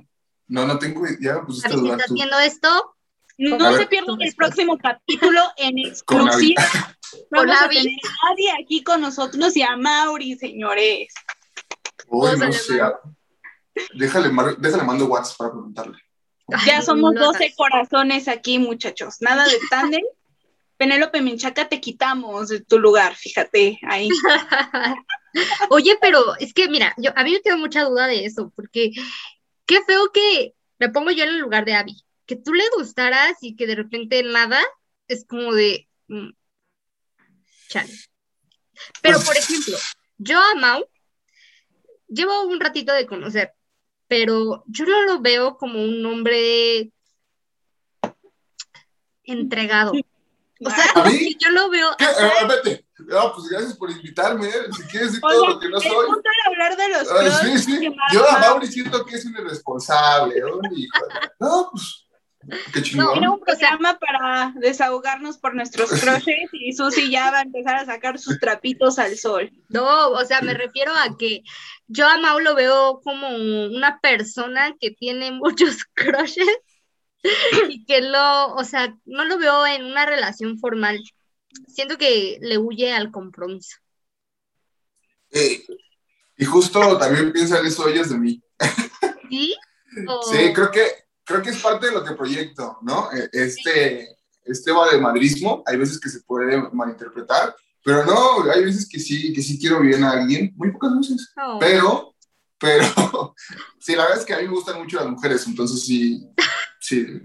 [0.47, 1.05] No, no tengo...
[1.19, 2.92] Ya me pusiste a ¿Estás viendo esto?
[3.37, 6.63] No se pierdan el próximo capítulo en exclusiva.
[7.31, 11.13] Vamos a tener a nadie aquí con nosotros y a Mauri, señores.
[12.07, 12.79] Uy, no sé.
[13.95, 15.97] Déjale, déjale mando WhatsApp para preguntarle.
[16.65, 19.17] Ya somos 12 corazones aquí, muchachos.
[19.21, 20.03] Nada de tándem.
[20.77, 24.09] Penélope Menchaca, te quitamos de tu lugar, fíjate, ahí.
[25.69, 28.91] Oye, pero es que, mira, yo, a mí me tengo mucha duda de eso, porque
[29.65, 32.03] qué feo que me pongo yo en el lugar de Abby.
[32.25, 34.61] Que tú le gustaras y que de repente nada,
[35.07, 35.87] es como de...
[36.07, 36.29] Mm,
[37.69, 37.93] chale.
[39.01, 39.77] Pero, por ejemplo,
[40.17, 40.85] yo a Mau
[42.07, 43.53] llevo un ratito de conocer,
[44.07, 46.91] pero yo no lo veo como un hombre
[49.23, 49.93] entregado.
[50.65, 50.85] O sea,
[51.39, 51.89] yo lo veo.
[51.97, 52.05] ¿Qué?
[52.05, 52.85] Eh, vete.
[52.99, 54.47] No, pues gracias por invitarme.
[54.47, 54.51] ¿eh?
[54.75, 56.07] Si quieres decir todo lo que no soy.
[56.45, 57.95] hablar de los sí, sí.
[58.13, 60.41] Yo a Mauri siento que es un irresponsable.
[61.39, 62.07] No, pues
[62.73, 63.05] Qué chingón.
[63.05, 67.75] No, era un programa para desahogarnos por nuestros crushes y Susi ya va a empezar
[67.75, 69.51] a sacar sus trapitos al sol.
[69.69, 71.43] No, o sea, me refiero a que
[71.87, 76.47] yo a Mau lo veo como una persona que tiene muchos crushes
[77.69, 81.01] y que lo, o sea, no lo veo en una relación formal.
[81.67, 83.77] Siento que le huye al compromiso.
[85.31, 85.63] Eh,
[86.37, 88.41] y justo también piensan eso ellas de mí.
[89.29, 89.55] ¿Sí?
[90.31, 93.11] Sí, creo que creo que es parte de lo que proyecto, ¿no?
[93.11, 98.99] E, este, este madrismo, hay veces que se puede malinterpretar, pero no, hay veces que
[98.99, 101.57] sí, que sí quiero bien a alguien, muy pocas veces, oh.
[101.59, 102.15] pero,
[102.57, 102.85] pero,
[103.79, 106.25] sí, la verdad es que a mí me gustan mucho las mujeres, entonces sí,
[106.79, 107.21] sí,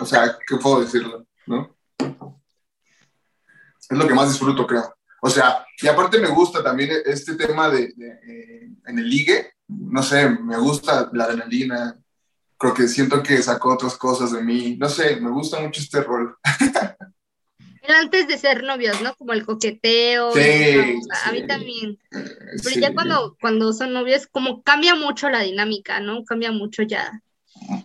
[0.00, 1.76] o sea, ¿qué puedo decirlo, no?
[1.98, 4.94] Es lo que más disfruto, creo.
[5.20, 10.02] O sea, y aparte me gusta también este tema de, eh, en el ligue, no
[10.02, 12.01] sé, me gusta la adrenalina,
[12.62, 14.76] creo que siento que sacó otras cosas de mí.
[14.78, 16.36] No sé, me gusta mucho este rol.
[18.00, 19.16] Antes de ser novios, ¿no?
[19.16, 20.32] Como el coqueteo.
[20.32, 21.98] Sí, a mí también.
[22.12, 22.28] Eh,
[22.62, 26.24] Pero ya cuando, cuando son novios, como cambia mucho la dinámica, ¿no?
[26.24, 27.20] Cambia mucho ya.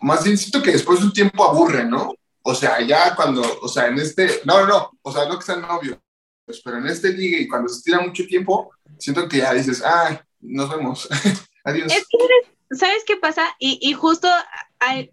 [0.04, 2.13] Más bien siento que después de un tiempo aburre, ¿no?
[2.44, 5.46] O sea, ya cuando, o sea, en este, no, no, no, o sea, no que
[5.46, 5.98] sean novios,
[6.63, 10.24] pero en este ligue y cuando se tira mucho tiempo, siento que ya dices, ah,
[10.40, 11.10] nos vemos,
[11.66, 11.92] adiós.
[12.71, 13.56] ¿Sabes qué pasa?
[13.60, 14.27] Y, y justo
[14.80, 15.12] hay,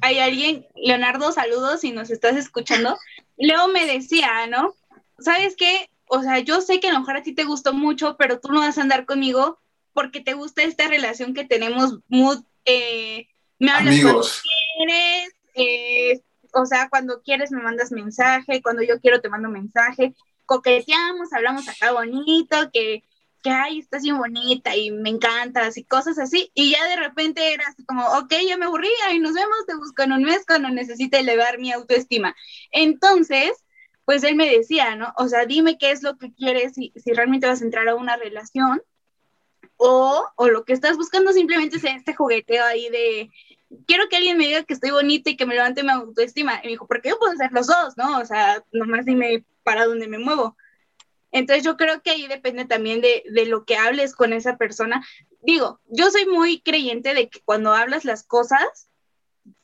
[0.00, 2.98] alguien, Leonardo, saludos si nos estás escuchando.
[3.36, 4.74] Leo me decía, ¿no?
[5.18, 5.90] ¿Sabes qué?
[6.06, 8.48] O sea, yo sé que a lo mejor a ti te gustó mucho, pero tú
[8.48, 9.58] no vas a andar conmigo
[9.92, 14.26] porque te gusta esta relación que tenemos muy, eh, me hablas cuando
[14.76, 16.20] quieres, eh,
[16.52, 20.14] o sea, cuando quieres me mandas mensaje, cuando yo quiero te mando mensaje,
[20.46, 23.04] coqueteamos, hablamos acá bonito, que
[23.44, 26.50] que, ay, estás bien bonita y me encantas y cosas así.
[26.54, 29.76] Y ya de repente era así como, ok, ya me aburrí, y nos vemos, te
[29.76, 32.34] busco en un mes cuando necesite elevar mi autoestima.
[32.72, 33.52] Entonces,
[34.06, 35.12] pues él me decía, ¿no?
[35.18, 37.94] O sea, dime qué es lo que quieres, si, si realmente vas a entrar a
[37.94, 38.82] una relación,
[39.76, 43.30] o, o lo que estás buscando simplemente es este jugueteo ahí de
[43.86, 46.60] quiero que alguien me diga que estoy bonita y que me levante mi autoestima.
[46.62, 47.96] Y me dijo, ¿por qué yo puedo hacer los dos?
[47.96, 48.18] ¿No?
[48.18, 50.56] O sea, nomás dime para dónde me muevo.
[51.34, 55.04] Entonces yo creo que ahí depende también de, de, lo que hables con esa persona.
[55.42, 58.88] Digo, yo soy muy creyente de que cuando hablas las cosas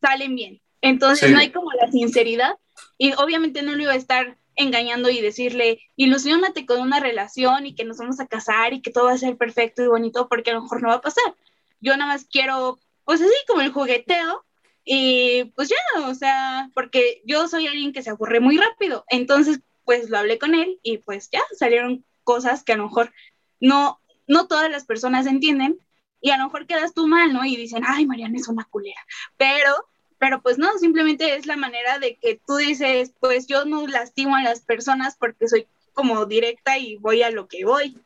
[0.01, 0.61] salen bien.
[0.81, 2.57] Entonces no hay como la sinceridad
[2.99, 7.77] y obviamente no lo iba a estar engañando y decirle, ilusionate con una relación y
[7.77, 10.51] que nos vamos a casar y que todo va a ser perfecto y bonito porque
[10.51, 11.37] a lo mejor no va a pasar.
[11.81, 14.45] Yo nada más quiero, pues así como el jugueteo
[14.85, 19.05] y pues ya, o sea, porque yo soy alguien que se aburre muy rápido.
[19.09, 23.13] Entonces pues lo hablé con él y pues ya salieron cosas que a lo mejor
[23.59, 25.81] no, no todas las personas entienden
[26.21, 27.45] y a lo mejor quedas tú mal, ¿no?
[27.45, 29.05] Y dicen, ay, Mariana es una culera,
[29.37, 33.85] pero, pero pues no, simplemente es la manera de que tú dices, pues yo no
[33.89, 37.99] lastimo a las personas porque soy como directa y voy a lo que voy.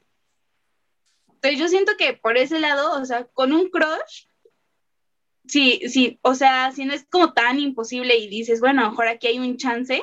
[1.34, 4.24] Entonces yo siento que por ese lado, o sea, con un crush,
[5.46, 8.90] sí, sí, o sea, si no es como tan imposible y dices, bueno, a lo
[8.92, 10.02] mejor aquí hay un chance,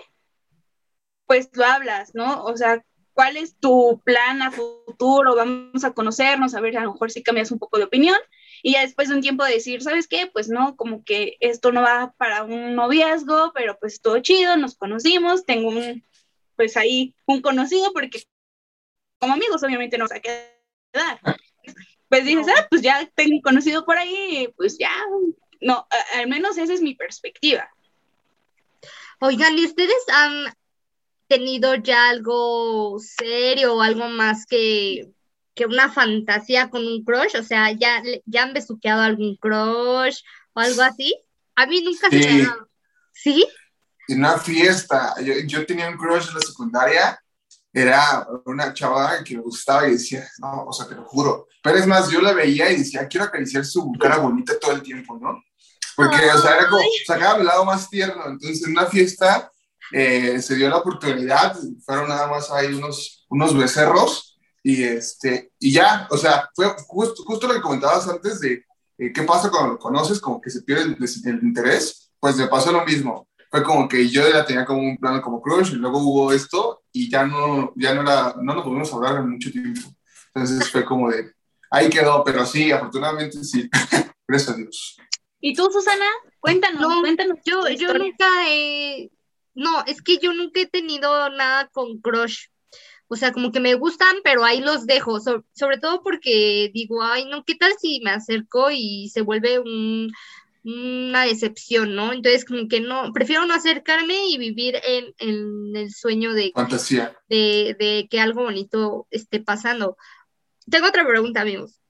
[1.32, 2.44] pues lo hablas, ¿no?
[2.44, 5.34] O sea, ¿cuál es tu plan a futuro?
[5.34, 8.18] Vamos a conocernos, a ver, a lo mejor si cambias un poco de opinión
[8.62, 10.28] y ya después de un tiempo decir, ¿sabes qué?
[10.28, 14.76] Pues no, como que esto no va para un noviazgo, pero pues todo chido, nos
[14.76, 16.04] conocimos, tengo un,
[16.58, 18.24] pues ahí un conocido porque
[19.18, 21.40] como amigos obviamente nos va a quedar.
[22.10, 24.92] Pues dices, ah, pues ya tengo un conocido por ahí, pues ya,
[25.62, 27.70] no, al menos esa es mi perspectiva.
[29.22, 30.54] Oigan, ¿y ustedes han
[31.32, 35.08] tenido ya algo serio o algo más que,
[35.66, 37.38] una fantasía con un crush?
[37.40, 40.22] O sea, ¿ya, ya han besuqueado algún crush
[40.54, 41.16] o algo así?
[41.56, 42.70] A mí nunca se me ha dado.
[43.14, 43.48] ¿Sí?
[44.08, 45.16] En una fiesta,
[45.46, 47.20] yo, tenía un crush en la secundaria,
[47.72, 51.48] era una chava que me gustaba y decía, no, o sea, te lo juro.
[51.64, 54.82] Pero es más, yo la veía y decía, quiero acariciar su cara bonita todo el
[54.82, 55.42] tiempo, ¿no?
[55.96, 58.24] Porque, o sea, era como, sacaba el lado más tierno.
[58.26, 59.51] Entonces, en una fiesta,
[59.92, 65.74] eh, se dio la oportunidad, fueron nada más ahí unos, unos becerros y, este, y
[65.74, 68.66] ya, o sea, fue justo, justo lo que comentabas antes de
[68.98, 72.72] eh, qué pasa cuando lo conoces, como que se pierde el, interés, pues me pasó
[72.72, 73.28] lo mismo.
[73.50, 76.84] Fue como que yo la tenía como un plano como crush y luego hubo esto
[76.92, 79.82] y ya no, ya no, era, no nos pudimos hablar en mucho tiempo.
[80.34, 81.34] Entonces fue como de,
[81.70, 83.70] ahí quedó, pero sí, afortunadamente sí,
[84.28, 84.98] gracias a Dios.
[85.42, 86.06] ¿Y tú, Susana?
[86.40, 87.40] Cuéntanos, cuéntanos.
[87.44, 89.10] Yo, yo nunca he
[89.54, 92.48] no, es que yo nunca he tenido nada con crush.
[93.08, 95.20] O sea, como que me gustan, pero ahí los dejo.
[95.20, 99.60] sobre todo porque digo, ay, no, ¿qué tal si me acerco y se vuelve
[100.64, 102.14] una decepción, ¿no?
[102.14, 107.18] Entonces, como que no, prefiero no acercarme y vivir en, el sueño de, Fantasía.
[107.28, 109.98] De, de que algo bonito esté pasando.
[110.70, 111.82] Tengo otra pregunta, amigos.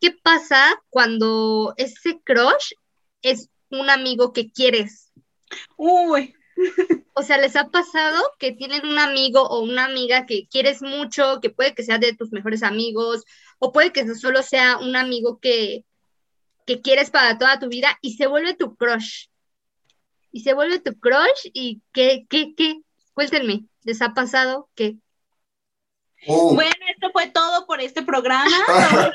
[0.00, 2.74] ¿Qué pasa cuando ese crush
[3.22, 5.12] es un amigo que quieres?
[5.76, 6.34] Uy,
[7.14, 11.40] o sea, ¿les ha pasado que tienen un amigo o una amiga que quieres mucho,
[11.40, 13.24] que puede que sea de tus mejores amigos,
[13.58, 15.84] o puede que solo sea un amigo que,
[16.66, 19.26] que quieres para toda tu vida y se vuelve tu crush?
[20.30, 22.80] Y se vuelve tu crush y ¿qué, qué, qué?
[23.14, 24.96] Cuéntenme, ¿les ha pasado qué?
[26.26, 26.54] Oh.
[26.54, 28.44] Bueno, esto fue todo por este programa.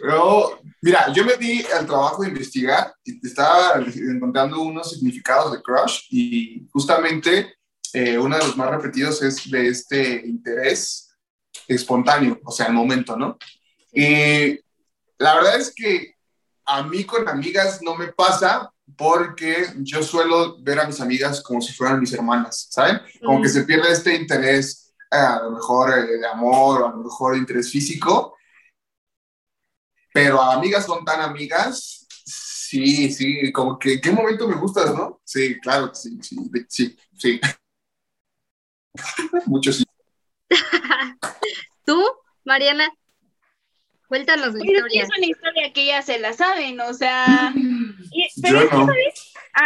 [0.00, 5.62] Pero, mira, yo me di al trabajo de investigar y estaba encontrando unos significados de
[5.62, 7.54] crush y justamente
[7.92, 11.16] eh, uno de los más repetidos es de este interés
[11.68, 13.38] espontáneo, o sea, el momento, ¿no?
[13.92, 14.58] Y
[15.18, 16.14] la verdad es que
[16.66, 21.60] a mí con amigas no me pasa porque yo suelo ver a mis amigas como
[21.60, 23.00] si fueran mis hermanas, ¿saben?
[23.24, 23.52] Como que mm.
[23.52, 24.83] se pierde este interés
[25.14, 28.36] a lo mejor eh, de amor o a lo mejor interés físico,
[30.12, 35.20] pero a amigas son tan amigas, sí, sí, como que, ¿qué momento me gustas, no?
[35.24, 36.36] Sí, claro, sí, sí,
[36.68, 37.40] sí, sí.
[39.46, 39.84] Mucho sí.
[41.84, 42.00] ¿Tú,
[42.44, 42.88] Mariana?
[44.06, 45.02] Cuéntanos la pues historia.
[45.02, 47.52] Es una historia que ya se la saben, o sea,
[48.40, 48.60] pero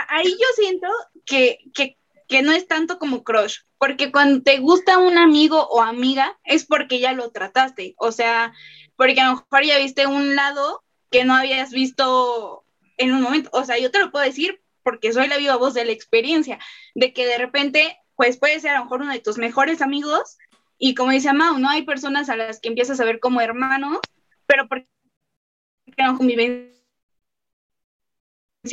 [0.08, 0.88] ahí yo siento
[1.26, 1.97] que, que,
[2.28, 6.66] que no es tanto como crush, porque cuando te gusta un amigo o amiga es
[6.66, 8.52] porque ya lo trataste, o sea,
[8.96, 12.64] porque a lo mejor ya viste un lado que no habías visto
[12.98, 13.48] en un momento.
[13.52, 16.58] O sea, yo te lo puedo decir porque soy la viva voz de la experiencia,
[16.94, 20.36] de que de repente, pues puede ser a lo mejor uno de tus mejores amigos
[20.78, 21.68] y como dice Mau, ¿no?
[21.68, 23.98] Hay personas a las que empiezas a ver como hermanos,
[24.46, 24.88] pero porque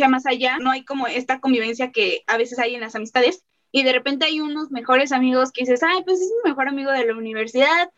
[0.10, 3.84] más allá, no hay como esta convivencia que a veces hay en las amistades y
[3.84, 7.06] de repente hay unos mejores amigos que dices, ay, pues es mi mejor amigo de
[7.06, 7.92] la universidad,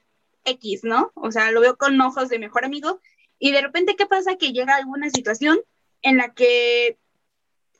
[0.43, 1.11] X, ¿no?
[1.15, 2.99] O sea, lo veo con ojos de mejor amigo
[3.39, 4.35] y de repente, ¿qué pasa?
[4.35, 5.59] Que llega alguna situación
[6.01, 6.97] en la que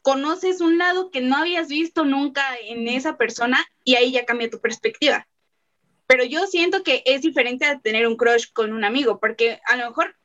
[0.02, 4.50] conoces un lado que no habías visto nunca en esa persona y ahí ya cambia
[4.50, 5.28] tu perspectiva.
[6.06, 9.76] Pero yo siento que es diferente a tener un crush con un amigo, porque a
[9.76, 10.16] lo mejor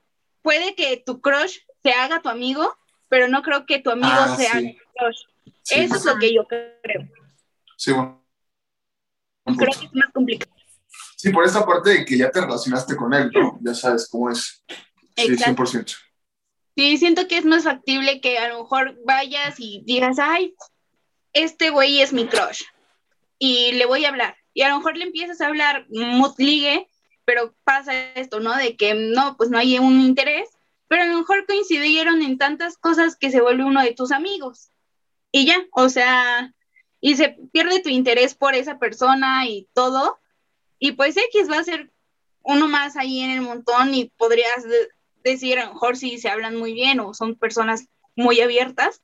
[0.40, 2.77] puede que tu crush se haga tu amigo,
[3.12, 5.25] pero no creo que tu amigo ah, sea crush.
[5.68, 7.07] Eso es lo que yo creo.
[7.77, 8.25] Sí, bueno.
[9.44, 10.51] Creo que es más complicado.
[11.14, 13.59] Sí, por esa parte de que ya te relacionaste con él, ¿no?
[13.61, 14.64] Ya sabes cómo es.
[15.14, 15.94] Sí, 100%.
[16.75, 20.55] Sí, siento que es más factible que a lo mejor vayas y digas, ay,
[21.35, 22.62] este güey es mi crush
[23.38, 24.38] y le voy a hablar.
[24.55, 25.87] Y a lo mejor le empiezas a hablar,
[26.38, 26.88] ligue,
[27.27, 28.57] pero pasa esto, ¿no?
[28.57, 30.48] De que no, pues no hay un interés,
[30.92, 34.68] pero a lo mejor coincidieron en tantas cosas que se vuelve uno de tus amigos.
[35.31, 36.52] Y ya, o sea,
[37.00, 40.20] y se pierde tu interés por esa persona y todo.
[40.78, 41.90] Y pues X va a ser
[42.42, 44.66] uno más ahí en el montón y podrías
[45.24, 49.00] decir, a lo mejor si se hablan muy bien o son personas muy abiertas,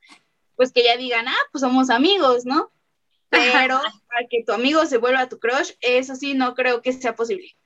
[0.57, 2.71] pues que ya digan, ah, pues somos amigos, ¿no?
[3.31, 7.15] Pero para que tu amigo se vuelva tu crush, eso sí, no creo que sea
[7.15, 7.57] posible.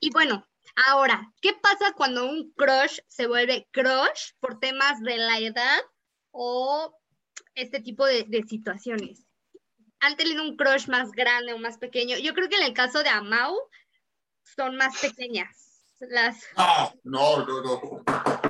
[0.00, 0.46] Y bueno,
[0.76, 5.80] ahora, ¿qué pasa cuando un crush se vuelve crush por temas de la edad
[6.30, 6.96] o
[7.54, 9.26] este tipo de, de situaciones?
[10.00, 12.16] ¿Han tenido un crush más grande o más pequeño?
[12.18, 13.56] Yo creo que en el caso de Amau
[14.42, 15.66] son más pequeñas
[16.00, 16.42] las...
[17.04, 18.02] No, no, no,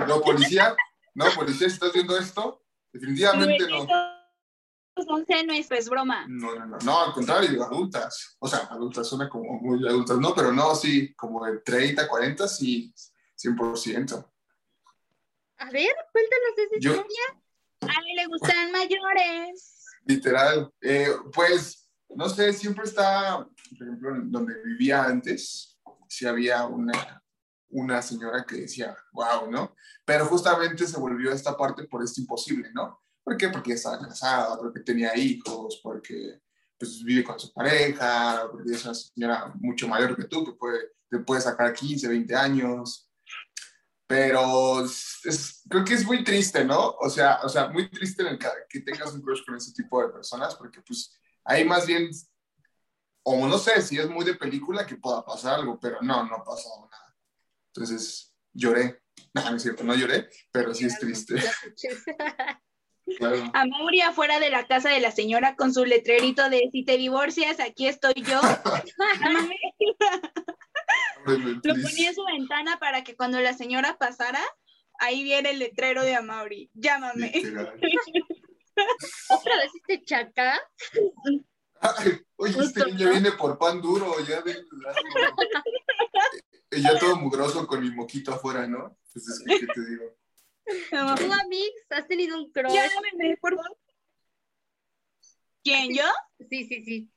[0.07, 0.21] no.
[0.21, 0.75] policía,
[1.15, 2.63] no, policía, si estás viendo esto,
[2.93, 3.87] definitivamente no.
[5.05, 6.25] Son senos, es broma.
[6.27, 8.37] No, no, no, no, al contrario, adultas.
[8.39, 12.49] O sea, adultas suena como muy adultas, no, pero no, sí, como de 30, 40,
[12.49, 12.95] sí,
[13.37, 14.31] 100%.
[15.59, 17.43] A ver, cuéntanos esa historia.
[17.83, 19.85] A mí le gustan mayores.
[20.07, 20.73] Literal.
[20.81, 23.47] Eh, pues, no sé, siempre está,
[23.79, 25.79] por ejemplo, donde vivía antes,
[26.09, 27.23] si había una,
[27.69, 29.75] una señora que decía, wow, ¿no?
[30.07, 33.03] Pero justamente se volvió esta parte por esto imposible, ¿no?
[33.27, 33.49] ¿Por qué?
[33.49, 36.41] Porque estaba casada, porque tenía hijos, porque
[36.79, 40.93] pues, vive con su pareja, porque es una señora mucho mayor que tú, que puede,
[41.11, 43.11] te puede sacar 15, 20 años.
[44.07, 46.91] Pero es, creo que es muy triste, ¿no?
[47.01, 50.01] O sea, o sea, muy triste en el que tengas un crush con ese tipo
[50.01, 52.09] de personas, porque pues ahí más bien,
[53.25, 56.37] o no sé si es muy de película que pueda pasar algo, pero no, no
[56.37, 57.17] ha pasado nada.
[57.75, 59.03] Entonces lloré.
[59.35, 61.35] No, no es cierto, no lloré, pero sí es triste.
[63.19, 63.51] Claro.
[63.55, 66.97] A Mauri afuera de la casa de la señora con su letrerito de si te
[66.97, 68.41] divorcias, aquí estoy yo.
[71.27, 74.43] Lo ponía en su ventana para que cuando la señora pasara,
[74.99, 76.71] ahí viene el letrero de Amaury.
[76.75, 77.33] Llámame.
[79.31, 80.61] ¿Otra vez este chaca?
[82.37, 84.57] oye, este niño viene por pan duro, ya de
[86.71, 88.97] y ya todo mugroso con mi moquito afuera, ¿no?
[89.07, 90.05] Entonces, ¿qué te digo?
[90.91, 92.73] ¿Tú, Amix, has tenido un crush?
[92.73, 93.79] Llámame, por favor.
[95.63, 96.05] ¿Quién, yo?
[96.49, 97.11] Sí, sí, sí.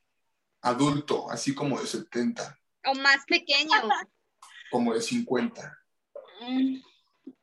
[0.61, 2.59] Adulto, así como de 70.
[2.85, 3.71] O más pequeño.
[4.71, 5.77] como de 50.
[6.41, 6.77] Mm,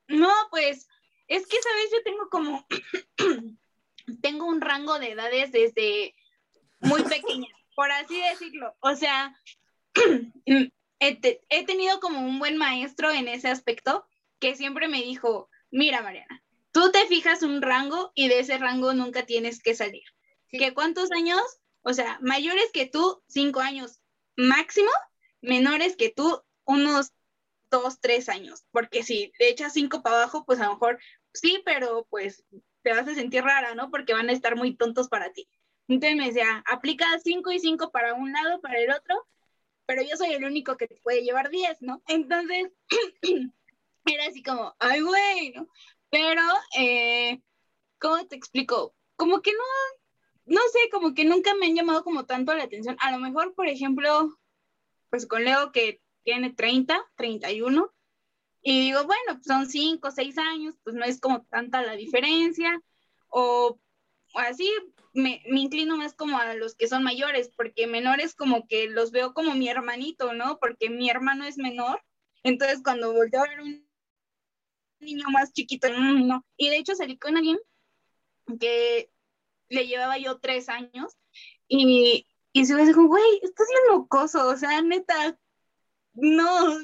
[0.08, 0.88] no, pues,
[1.28, 1.90] es que, ¿sabes?
[1.92, 2.66] Yo tengo como,
[4.22, 6.14] tengo un rango de edades desde
[6.80, 8.76] muy pequeña, por así decirlo.
[8.80, 9.36] O sea,
[11.00, 14.06] he, tenido como un buen maestro en ese aspecto
[14.38, 18.94] que siempre me dijo, mira Mariana, tú te fijas un rango y de ese rango
[18.94, 20.04] nunca tienes que salir.
[20.48, 21.42] ¿Que cuántos años?
[21.82, 24.00] O sea, mayores que tú, cinco años
[24.36, 24.90] máximo,
[25.42, 27.12] menores que tú, unos
[27.70, 28.64] dos, tres años.
[28.70, 30.98] Porque si le echas cinco para abajo, pues a lo mejor
[31.34, 32.42] sí, pero pues
[32.82, 33.90] te vas a sentir rara, ¿no?
[33.90, 35.46] Porque van a estar muy tontos para ti.
[35.88, 39.26] Entonces me decía, aplica cinco y cinco para un lado, para el otro,
[39.84, 42.02] pero yo soy el único que te puede llevar 10, ¿no?
[42.08, 42.72] Entonces,
[44.14, 45.68] era así como, ay, güey, ¿no?
[46.10, 46.42] Pero,
[46.78, 47.42] eh,
[47.98, 48.94] ¿cómo te explico?
[49.16, 49.58] Como que no,
[50.46, 52.96] no sé, como que nunca me han llamado como tanto la atención.
[53.00, 54.38] A lo mejor, por ejemplo,
[55.10, 57.92] pues con Leo que tiene 30, 31,
[58.62, 62.80] y digo, bueno, pues son 5, 6 años, pues no es como tanta la diferencia,
[63.28, 63.78] o
[64.34, 64.68] así,
[65.14, 69.34] me, inclino más como a los que son mayores, porque menores como que los veo
[69.34, 70.59] como mi hermanito, ¿no?
[70.59, 72.02] Porque mi hermano es menor,
[72.42, 73.86] entonces cuando volteo a ver un
[75.07, 76.44] niño más chiquito, no.
[76.57, 77.59] Y de hecho salí con alguien
[78.61, 79.11] que
[79.68, 81.16] le llevaba yo tres años
[81.68, 85.38] y, y se me dijo, güey, estás bien locoso, o sea, neta,
[86.14, 86.78] no,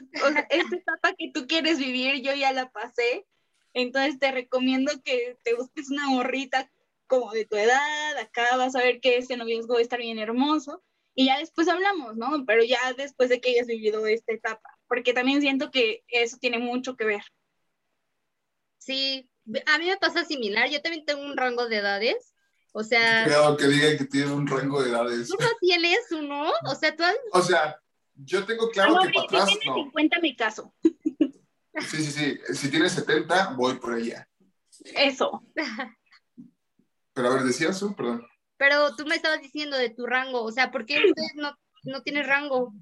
[0.51, 3.27] esta etapa que tú quieres vivir, yo ya la pasé,
[3.73, 6.71] entonces te recomiendo que te busques una morrita
[7.07, 10.19] como de tu edad, acá vas a ver que ese noviazgo va a estar bien
[10.19, 10.83] hermoso.
[11.15, 12.45] y ya después hablamos, ¿no?
[12.47, 16.59] Pero ya después de que hayas vivido esta etapa, porque también siento que eso tiene
[16.59, 17.23] mucho que ver.
[18.85, 19.31] Sí,
[19.67, 22.35] a mí me pasa similar, yo también tengo un rango de edades,
[22.73, 23.23] o sea...
[23.23, 25.29] Cuidado que digan que tienes un rango de edades.
[25.29, 26.51] ¿Tú no tienes uno?
[26.67, 27.15] O sea, tú has...
[27.33, 27.81] O sea,
[28.17, 30.75] yo tengo claro que para atrás si tienes 50 mi caso.
[30.81, 34.29] Sí, sí, sí, si tienes 70, voy por allá.
[34.97, 35.45] Eso.
[37.13, 38.27] Pero a ver, decías tú, perdón.
[38.57, 42.03] Pero tú me estabas diciendo de tu rango, o sea, ¿por qué usted no, no
[42.03, 42.75] tiene rango?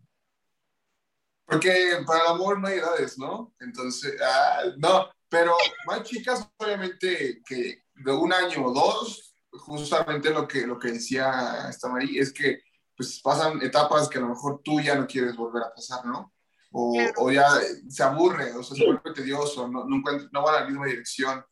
[1.45, 3.55] Porque para el amor no hay edades, ¿no?
[3.61, 5.57] Entonces, ah, no, pero
[5.87, 11.69] más chicas, obviamente, que de un año o dos, justamente lo que, lo que decía
[11.71, 12.61] esta María, es que
[12.97, 16.35] pues pasan etapas que a lo mejor tú ya no quieres volver a pasar, ¿no?
[16.73, 17.49] O, o ya
[17.89, 21.43] se aburre, o sea, se vuelve tedioso, no, no, no va a la misma dirección.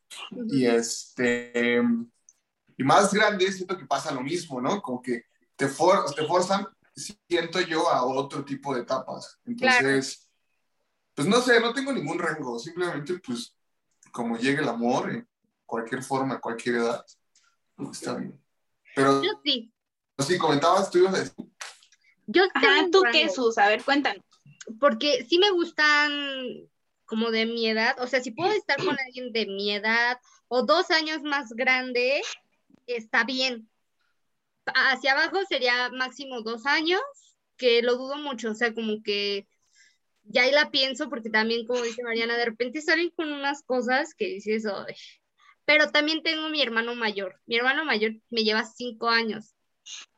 [0.48, 1.82] Y este,
[2.76, 4.80] y más grande, siento que pasa lo mismo, ¿no?
[4.82, 5.24] Como que
[5.56, 9.38] te, for, te forzan, siento yo, a otro tipo de etapas.
[9.44, 10.30] Entonces,
[11.14, 13.57] pues no sé, no tengo ningún rango, simplemente pues
[14.18, 15.28] como llegue el amor, en
[15.64, 17.06] cualquier forma, cualquier edad,
[17.92, 18.36] está bien.
[18.92, 19.72] Pero, yo sí.
[20.18, 21.34] Sí, comentabas, tú ibas a decir.
[22.26, 23.56] Yo sé ¿tú qué, Sus?
[23.58, 24.24] A ver, cuéntanos.
[24.80, 26.10] Porque sí me gustan
[27.04, 30.64] como de mi edad, o sea, si puedo estar con alguien de mi edad o
[30.64, 32.20] dos años más grande,
[32.86, 33.70] está bien.
[34.66, 37.00] Hacia abajo sería máximo dos años,
[37.56, 39.46] que lo dudo mucho, o sea, como que
[40.28, 44.14] ya ahí la pienso porque también, como dice Mariana, de repente salen con unas cosas
[44.14, 44.94] que dices, Ay.
[45.64, 47.40] pero también tengo mi hermano mayor.
[47.46, 49.54] Mi hermano mayor me lleva cinco años.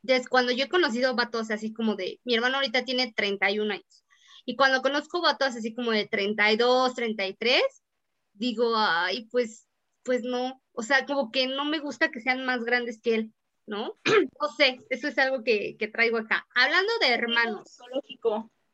[0.03, 4.05] Desde cuando yo he conocido vatos así como de, mi hermano ahorita tiene 31 años.
[4.45, 7.63] Y cuando conozco vatos así como de 32, 33,
[8.33, 9.69] digo, ay, pues,
[10.03, 13.35] pues no, o sea, como que no me gusta que sean más grandes que él,
[13.67, 13.99] ¿no?
[14.41, 16.47] No sé, eso es algo que, traigo acá.
[16.55, 17.79] Hablando de hermanos.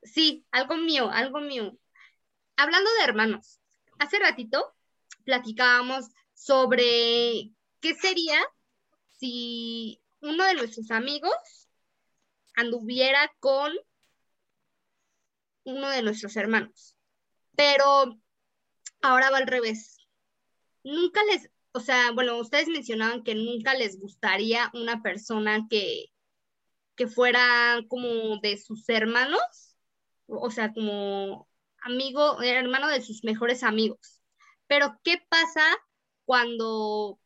[0.06, 1.76] Sí, algo mío, algo mío.
[2.56, 3.60] Hablando de hermanos,
[3.98, 4.74] hace ratito
[5.24, 7.50] platicábamos sobre
[7.80, 8.38] qué sería
[9.18, 11.68] si uno de nuestros amigos
[12.54, 13.72] anduviera con
[15.64, 16.96] uno de nuestros hermanos.
[17.56, 18.18] Pero
[19.02, 19.98] ahora va al revés.
[20.84, 26.06] Nunca les, o sea, bueno, ustedes mencionaban que nunca les gustaría una persona que,
[26.94, 29.65] que fuera como de sus hermanos,
[30.26, 31.48] o sea, como
[31.80, 34.20] amigo, hermano de sus mejores amigos.
[34.66, 35.64] Pero, ¿qué pasa
[36.24, 37.20] cuando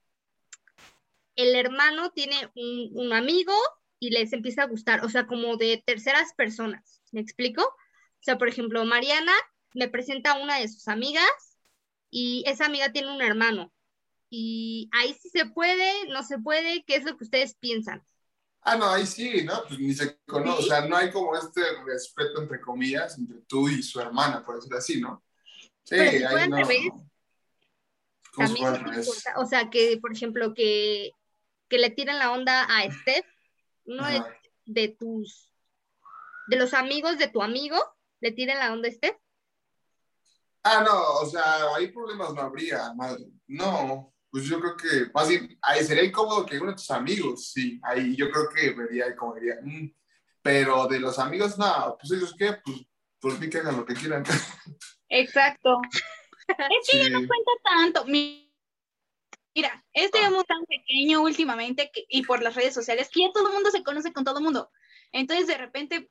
[1.36, 3.55] el hermano tiene un, un, amigo
[3.98, 5.05] y les empieza a gustar?
[5.05, 7.03] O sea, como de terceras personas.
[7.12, 7.62] ¿Me explico?
[7.62, 9.32] O sea, por ejemplo, Mariana
[9.74, 11.59] me presenta a una de sus amigas
[12.11, 13.72] y esa amiga tiene un hermano
[14.30, 18.07] y ahí sí se puede, no se puede, ¿qué es lo que ustedes piensan?
[18.62, 19.62] Ah, no, ahí sí, ¿no?
[19.66, 23.68] Pues ni se conoce, o sea, no hay como este respeto, entre comillas, entre tú
[23.68, 25.24] y su hermana, por decirlo así, ¿no?
[25.82, 26.58] Sí, ahí no.
[28.38, 31.12] Importa, o sea, que, por ejemplo, que,
[31.68, 33.26] que le tiran la onda a Steph,
[33.84, 34.22] uno de,
[34.66, 35.50] de, tus,
[36.48, 37.78] de los amigos de tu amigo,
[38.20, 39.16] le tiran la onda a Steph.
[40.62, 43.24] Ah, no, o sea, ahí problemas no habría, madre.
[43.46, 47.50] No, pues yo creo que más bien, ahí sería incómodo que uno de tus amigos,
[47.52, 49.92] sí, ahí yo creo que vería como diría, mm".
[50.42, 52.78] pero de los amigos, no, pues ellos qué, pues
[53.20, 54.24] por mí que hagan lo que quieran.
[55.08, 55.80] Exacto.
[56.48, 58.04] es que ya no cuenta tanto.
[58.06, 60.30] Mira, este ah.
[60.46, 64.12] tan pequeño últimamente y por las redes sociales que ya todo el mundo se conoce
[64.12, 64.70] con todo el mundo.
[65.12, 66.10] Entonces, de repente,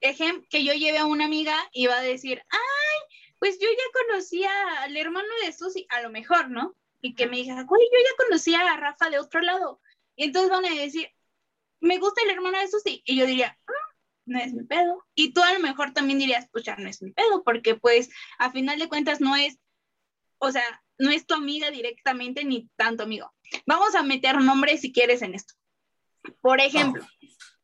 [0.00, 4.06] ejemplo, que yo lleve a una amiga y va a decir, ay, pues yo ya
[4.06, 6.76] conocía al hermano de Susi, a lo mejor, ¿no?
[7.00, 9.80] Y que me diga, güey, yo ya conocía a Rafa de otro lado.
[10.16, 11.08] Y entonces van a decir,
[11.80, 13.02] me gusta el hermano de Susi.
[13.04, 13.94] Y yo diría, ah,
[14.26, 15.04] no es mi pedo.
[15.14, 18.10] Y tú a lo mejor también dirías, pues ya no es mi pedo, porque pues
[18.38, 19.58] a final de cuentas no es,
[20.38, 23.32] o sea, no es tu amiga directamente ni tanto amigo.
[23.66, 25.54] Vamos a meter nombres si quieres en esto.
[26.40, 27.04] Por ejemplo,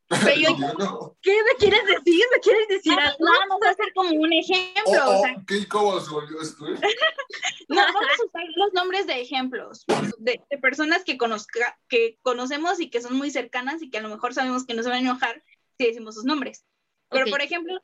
[1.22, 2.24] ¿Qué me quieres decir?
[2.32, 3.16] ¿Me quieres decir algo?
[3.18, 4.82] Vamos a hacer como un ejemplo.
[4.86, 6.64] Oh, oh, ¿Qué incómodo se volvió esto?
[7.68, 9.84] no, vamos a usar los nombres de ejemplos,
[10.18, 14.08] de, personas que, conozca, que conocemos y que son muy cercanas y que a lo
[14.08, 15.42] mejor sabemos que no se van a enojar
[15.76, 16.64] si decimos sus nombres.
[17.10, 17.74] Pero, por ejemplo,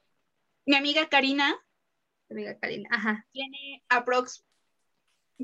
[0.64, 1.56] mi amiga Karina.
[2.28, 3.26] Mi amiga Karina, ajá.
[3.32, 4.44] Tiene aprox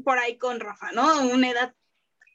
[0.04, 1.22] por ahí con Rafa, ¿no?
[1.22, 1.74] Una edad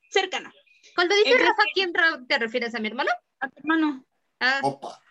[0.09, 0.53] cercana.
[0.95, 1.93] Cuando dices Rafa, ¿quién
[2.27, 3.11] te refieres a mi hermano?
[3.39, 4.05] A tu hermano.
[4.43, 4.59] Ah.
[4.63, 5.01] Opa.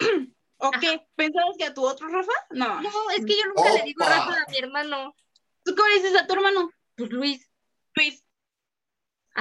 [0.58, 1.06] ¿O qué?
[1.14, 2.32] ¿Pensabas que a tu otro Rafa?
[2.50, 2.80] No.
[2.80, 5.14] No, es que yo nunca le digo Rafa a mi hermano.
[5.62, 6.70] ¿Tú cómo le dices a tu hermano?
[6.96, 7.50] Pues Luis.
[7.94, 8.24] Luis.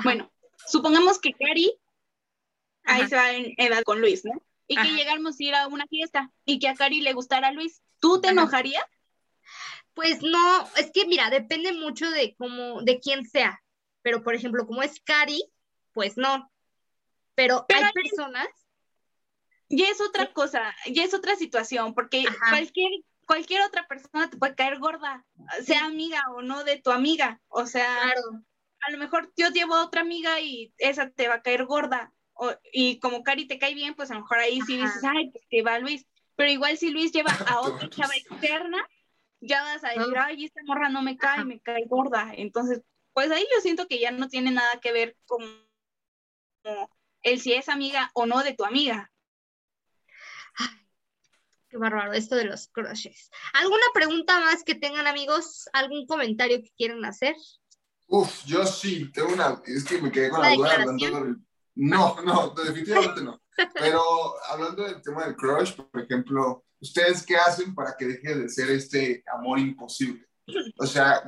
[0.04, 0.30] Bueno,
[0.68, 1.80] supongamos que Cari
[2.84, 4.34] ahí se va en edad con Luis, ¿no?
[4.68, 7.82] y que llegáramos a ir a una fiesta y que a Cari le gustara Luis.
[8.00, 8.84] ¿Tú te enojarías?
[9.94, 13.62] Pues no, es que mira, depende mucho de cómo, de quién sea.
[14.02, 15.44] Pero por ejemplo, como es Cari,
[15.94, 16.52] pues no.
[17.36, 18.48] Pero, hay personas.
[19.68, 22.92] Y es otra cosa, y es otra situación, porque cualquier,
[23.26, 25.26] cualquier otra persona te puede caer gorda,
[25.64, 27.42] sea amiga o no de tu amiga.
[27.48, 28.14] O sea,
[28.82, 32.14] a lo mejor yo llevo a otra amiga y esa te va a caer gorda.
[32.72, 35.44] y como Cari te cae bien, pues a lo mejor ahí sí dices, ay, pues
[35.50, 36.06] que va Luis.
[36.36, 38.86] Pero igual si Luis lleva a otra chava externa,
[39.40, 42.34] ya vas a decir, ay, esta morra no me cae, me cae gorda.
[42.36, 42.82] Entonces,
[43.14, 45.42] pues ahí yo siento que ya no tiene nada que ver con
[47.24, 49.12] el si es amiga o no de tu amiga.
[51.70, 53.30] Qué bárbaro esto de los crushes.
[53.54, 55.70] ¿Alguna pregunta más que tengan amigos?
[55.74, 57.36] ¿Algún comentario que quieran hacer?
[58.08, 61.38] Uf, yo sí, tengo una, es que me quedé con la duda hablando
[61.76, 63.42] No, no, definitivamente no.
[63.74, 64.02] Pero
[64.50, 68.70] hablando del tema del crush, por ejemplo, ¿ustedes qué hacen para que deje de ser
[68.70, 70.28] este amor imposible?
[70.78, 71.24] O sea,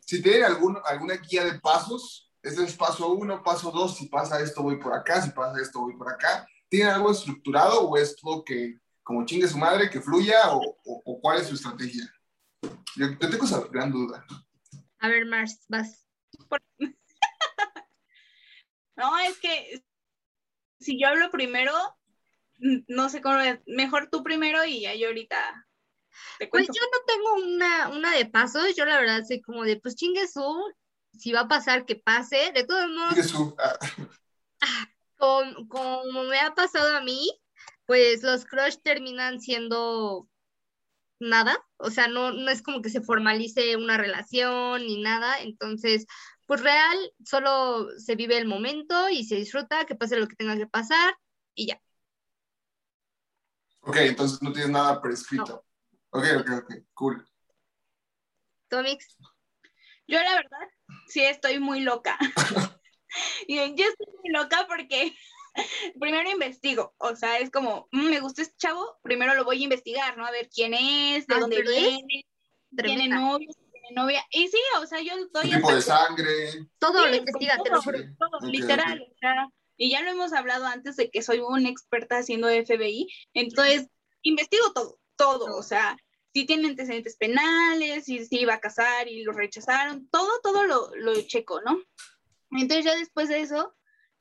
[0.00, 4.40] si tienen algún, alguna guía de pasos, este es paso uno, paso dos, si pasa
[4.40, 6.46] esto voy por acá, si pasa esto voy por acá.
[6.70, 11.20] ¿Tienen algo estructurado o es todo que, como chingue su madre, que fluya o, o,
[11.20, 12.04] cuál es su estrategia?
[12.96, 14.24] Yo, tengo esa gran duda.
[15.00, 16.06] A ver, Mars, vas.
[18.96, 19.82] no, es que
[20.78, 21.72] si yo hablo primero,
[22.86, 25.66] no sé cómo, mejor tú primero y ya yo ahorita
[26.50, 29.96] Pues yo no tengo una, una de pasos, yo la verdad soy como de, pues
[29.96, 30.72] chingue su,
[31.18, 32.52] si va a pasar, que pase.
[32.54, 33.54] De todos modos,
[34.60, 34.89] ah,
[35.20, 37.30] como, me ha pasado a mí,
[37.86, 40.28] pues los crush terminan siendo
[41.20, 46.06] nada, o sea, no, no es como que se formalice una relación ni nada, entonces,
[46.46, 50.56] pues real, solo se vive el momento y se disfruta, que pase lo que tenga
[50.56, 51.14] que pasar
[51.54, 51.80] y ya.
[53.82, 55.64] Ok, entonces no tienes nada prescrito.
[56.10, 57.26] Ok, ok, ok, cool.
[58.68, 59.16] Tomix.
[60.06, 60.68] Yo la verdad,
[61.06, 62.18] sí estoy muy loca.
[63.46, 65.14] y yo estoy muy loca porque
[66.00, 69.64] primero investigo, o sea, es como, mm, me gusta este chavo, primero lo voy a
[69.64, 70.26] investigar, ¿no?
[70.26, 72.26] A ver quién es, de dónde viene,
[72.76, 74.24] tiene novio, tiene novia.
[74.30, 75.50] Y sí, o sea, yo doy...
[75.50, 76.66] Tipo de sangre.
[76.78, 77.98] Todo lo investiga, te lo juro.
[78.18, 82.18] Todo, literal, o sea, y ya lo hemos hablado antes de que soy una experta
[82.18, 83.88] haciendo FBI, entonces
[84.22, 85.96] investigo todo, todo, o sea,
[86.34, 90.90] si tiene antecedentes penales, si se iba a casar y lo rechazaron, todo, todo lo,
[90.96, 91.82] lo checo, ¿no?
[92.50, 93.74] Entonces ya después de eso,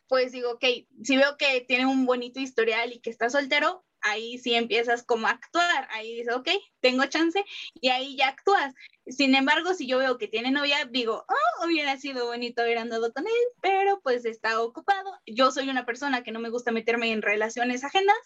[0.07, 0.65] pues digo, ok,
[1.03, 5.27] si veo que tiene un bonito historial y que está soltero, ahí sí empiezas como
[5.27, 6.49] a actuar, ahí dices, ok,
[6.79, 7.43] tengo chance
[7.75, 8.73] y ahí ya actúas.
[9.07, 13.11] Sin embargo, si yo veo que tiene novia, digo, oh, hubiera sido bonito haber andado
[13.13, 15.11] con él, pero pues está ocupado.
[15.25, 18.17] Yo soy una persona que no me gusta meterme en relaciones ajenas,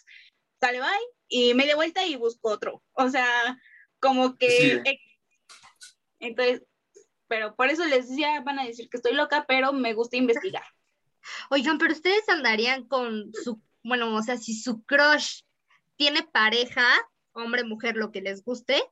[0.60, 0.89] sale bye
[1.28, 2.84] y me de vuelta y busco otro.
[2.93, 3.60] O sea,
[3.99, 4.84] como que...
[6.20, 6.64] Entonces,
[7.34, 10.62] pero por eso les decía, van a decir que estoy loca, pero me gusta investigar.
[11.50, 15.42] Oigan, pero ustedes andarían con su, bueno, o sea, si su crush
[15.96, 16.86] tiene pareja,
[17.32, 18.84] hombre, mujer, lo que les guste,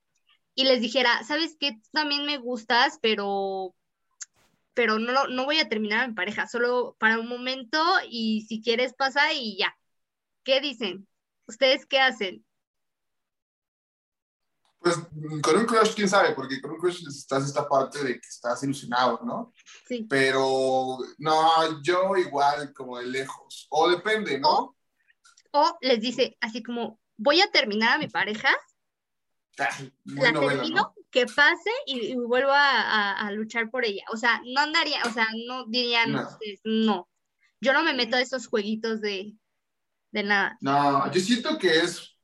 [0.55, 1.79] y les dijera, ¿sabes qué?
[1.91, 3.75] También me gustas, pero
[4.73, 7.77] pero no, no voy a terminar en pareja, solo para un momento
[8.09, 9.77] y si quieres pasa y ya.
[10.43, 11.07] ¿Qué dicen?
[11.45, 12.43] ¿Ustedes qué hacen?
[14.81, 14.95] Pues
[15.43, 18.63] con un crush, quién sabe, porque con un crush estás esta parte de que estás
[18.63, 19.53] ilusionado, ¿no?
[19.87, 20.07] Sí.
[20.09, 23.67] Pero no, yo igual como de lejos.
[23.69, 24.75] O depende, ¿no?
[25.51, 28.49] O, les dice así como, voy a terminar a mi pareja,
[30.05, 34.03] la termino, que pase y, vuelvo a, luchar por ella.
[34.11, 36.27] O sea, no andaría, o sea, no dirían no.
[36.63, 37.09] no.
[37.59, 39.35] Yo no me meto a esos jueguitos de,
[40.11, 40.57] de nada.
[40.61, 42.17] No, yo siento que es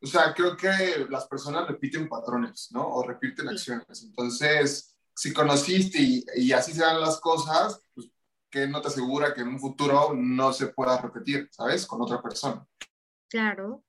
[0.00, 2.86] o sea, creo que las personas repiten patrones, ¿no?
[2.86, 4.02] O repiten acciones.
[4.02, 5.98] Entonces, si conociste
[6.36, 8.08] y, así se dan las cosas, pues,
[8.50, 11.84] ¿qué no te asegura que en un futuro no se pueda repetir, ¿sabes?
[11.84, 12.64] Con otra persona.
[13.28, 13.84] Claro.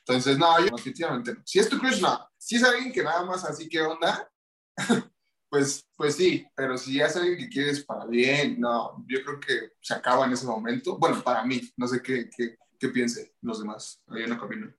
[0.00, 1.42] Entonces, no, yo definitivamente no.
[1.44, 2.28] Si es tu crush, no.
[2.36, 4.30] Si es alguien que nada más así que onda,
[5.48, 9.70] pues, pues sí, pero si es alguien que quieres para bien, no, yo creo que
[9.80, 10.98] se acaba en ese momento.
[10.98, 14.02] Bueno, para mí, no sé qué, qué, qué piensen los demás.
[14.08, 14.72] Hay una camino.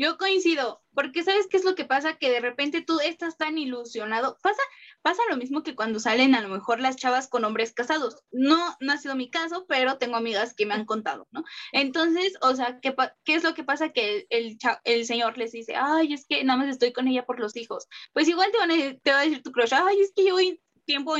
[0.00, 3.58] Yo coincido, porque sabes qué es lo que pasa, que de repente tú estás tan
[3.58, 4.38] ilusionado.
[4.42, 4.62] Pasa,
[5.02, 8.22] pasa lo mismo que cuando salen a lo mejor las chavas con hombres casados.
[8.30, 11.44] No, no ha sido mi caso, pero tengo amigas que me han contado, ¿no?
[11.72, 13.90] Entonces, o sea, ¿qué, qué es lo que pasa?
[13.90, 17.38] Que el, el, señor les dice, ay, es que nada más estoy con ella por
[17.38, 17.86] los hijos.
[18.14, 20.38] Pues igual te, van a, te va a decir tu crush, ay, es que yo
[20.86, 21.16] tiempo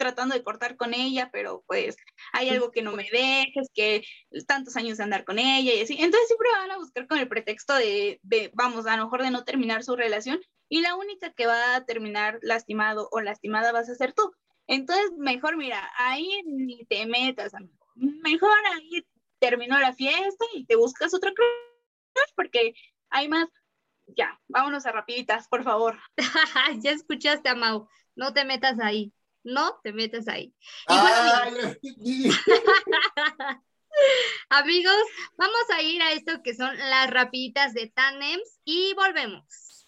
[0.00, 1.94] tratando de cortar con ella, pero pues
[2.32, 4.02] hay algo que no me dejes, que
[4.48, 5.92] tantos años de andar con ella y así.
[5.92, 9.30] Entonces siempre van a buscar con el pretexto de, de, vamos, a lo mejor de
[9.30, 10.40] no terminar su relación
[10.70, 14.32] y la única que va a terminar lastimado o lastimada vas a ser tú.
[14.66, 17.86] Entonces, mejor mira, ahí ni te metas, amigo.
[17.94, 19.04] Mejor ahí
[19.38, 22.72] terminó la fiesta y te buscas otro crush porque
[23.10, 23.48] hay más.
[24.06, 25.98] Ya, vámonos a rapiditas, por favor.
[26.82, 27.86] ya escuchaste a Mau,
[28.16, 30.54] no te metas ahí, no te metas ahí.
[34.48, 34.94] amigos,
[35.36, 39.86] vamos a ir a esto que son las rapiditas de Tanems y volvemos.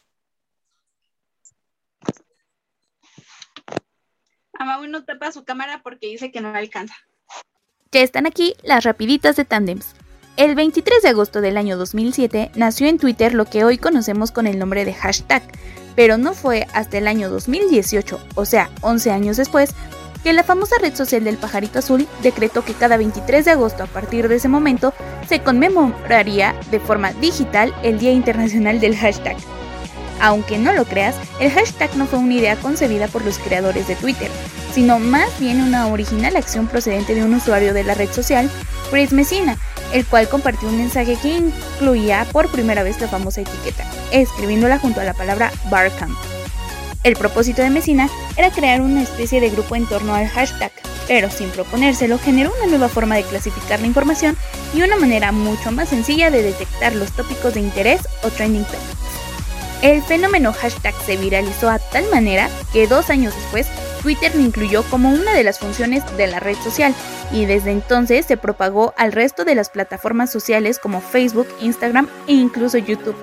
[4.55, 6.95] Amau no tapa su cámara porque dice que no alcanza.
[7.91, 9.95] Ya están aquí las rapiditas de Tandems.
[10.37, 14.47] El 23 de agosto del año 2007 nació en Twitter lo que hoy conocemos con
[14.47, 15.43] el nombre de hashtag,
[15.95, 19.75] pero no fue hasta el año 2018, o sea, 11 años después,
[20.23, 23.87] que la famosa red social del pajarito azul decretó que cada 23 de agosto a
[23.87, 24.95] partir de ese momento
[25.29, 29.37] se conmemoraría de forma digital el Día Internacional del Hashtag.
[30.21, 33.97] Aunque no lo creas, el hashtag no fue una idea concebida por los creadores de
[33.97, 34.31] Twitter,
[34.73, 38.49] sino más bien una original acción procedente de un usuario de la red social,
[38.91, 39.59] Chris Messina,
[39.93, 45.01] el cual compartió un mensaje que incluía por primera vez la famosa etiqueta, escribiéndola junto
[45.01, 46.17] a la palabra Barcamp.
[47.03, 50.71] El propósito de Messina era crear una especie de grupo en torno al hashtag,
[51.09, 54.37] pero sin proponérselo generó una nueva forma de clasificar la información
[54.73, 59.03] y una manera mucho más sencilla de detectar los tópicos de interés o trending topics.
[59.83, 63.67] El fenómeno hashtag se viralizó a tal manera que dos años después
[64.03, 66.95] Twitter lo incluyó como una de las funciones de la red social
[67.33, 72.33] y desde entonces se propagó al resto de las plataformas sociales como Facebook, Instagram e
[72.33, 73.17] incluso YouTube.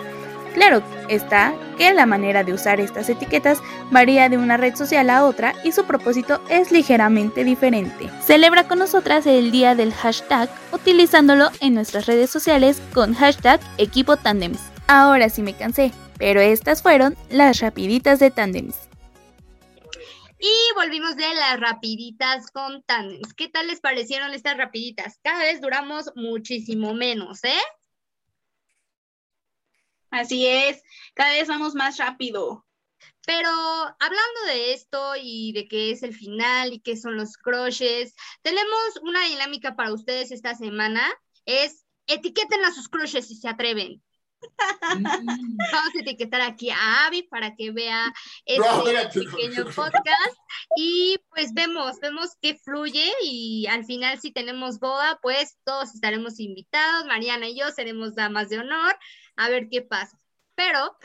[0.53, 3.59] Claro está que la manera de usar estas etiquetas
[3.91, 8.09] varía de una red social a otra y su propósito es ligeramente diferente.
[8.25, 14.17] Celebra con nosotras el día del hashtag utilizándolo en nuestras redes sociales con hashtag equipo
[14.17, 14.59] tandems.
[14.88, 18.89] Ahora sí me cansé, pero estas fueron las rapiditas de Tandems.
[20.40, 23.34] Y volvimos de las rapiditas con Tandems.
[23.34, 25.20] ¿Qué tal les parecieron estas rapiditas?
[25.22, 27.62] Cada vez duramos muchísimo menos, ¿eh?
[30.10, 30.82] Así es,
[31.14, 32.66] cada vez vamos más rápido.
[33.26, 38.16] Pero hablando de esto y de qué es el final y qué son los crushes,
[38.42, 41.04] tenemos una dinámica para ustedes esta semana.
[41.46, 44.02] Es etiqueten a sus crushes si se atreven.
[44.82, 48.14] Vamos a etiquetar aquí a Avi para que vea
[48.46, 50.38] este pequeño podcast.
[50.76, 56.40] Y pues vemos, vemos que fluye y al final si tenemos boda, pues todos estaremos
[56.40, 58.98] invitados, Mariana y yo seremos damas de honor,
[59.36, 60.20] a ver qué pasa.
[60.56, 60.98] Pero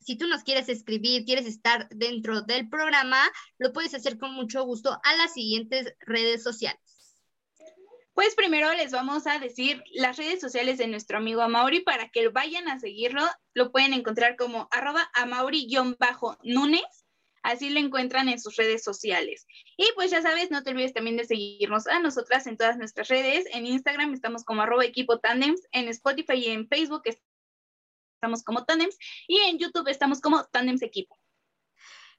[0.00, 3.20] si tú nos quieres escribir, quieres estar dentro del programa,
[3.58, 6.80] lo puedes hacer con mucho gusto a las siguientes redes sociales.
[8.18, 12.26] Pues primero les vamos a decir las redes sociales de nuestro amigo Amauri para que
[12.30, 13.22] vayan a seguirlo.
[13.54, 17.04] Lo pueden encontrar como arroba amauri-núñez.
[17.44, 19.46] Así lo encuentran en sus redes sociales.
[19.76, 23.06] Y pues ya sabes, no te olvides también de seguirnos a nosotras en todas nuestras
[23.06, 23.46] redes.
[23.52, 25.68] En Instagram estamos como arroba equipo tandems.
[25.70, 28.98] En Spotify y en Facebook estamos como tandems.
[29.28, 31.16] Y en YouTube estamos como tandems equipo.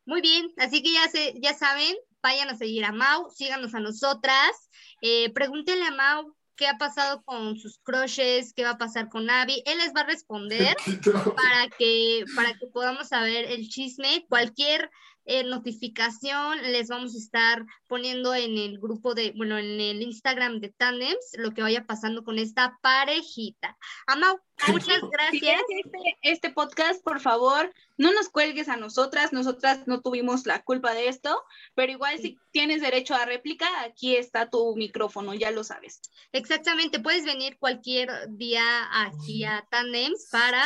[0.06, 3.80] Muy bien, así que ya, se, ya saben, vayan a seguir a Mau, síganos a
[3.80, 4.70] nosotras,
[5.02, 9.30] eh, pregúntenle a Mau qué ha pasado con sus crushes, qué va a pasar con
[9.30, 9.64] Abby.
[9.66, 10.76] Él les va a responder
[11.38, 14.26] para que, para que podamos saber el chisme.
[14.28, 14.92] Cualquier
[15.30, 20.60] eh, notificación les vamos a estar poniendo en el grupo de, bueno, en el Instagram
[20.60, 23.78] de Tandems, lo que vaya pasando con esta parejita.
[24.08, 25.62] Amau, muchas gracias.
[25.70, 30.96] este, este podcast, por favor, no nos cuelgues a nosotras, nosotras no tuvimos la culpa
[30.96, 31.44] de esto,
[31.76, 36.02] pero igual si tienes derecho a réplica, aquí está tu micrófono, ya lo sabes.
[36.32, 40.64] Exactamente, puedes venir cualquier día aquí a Tandems para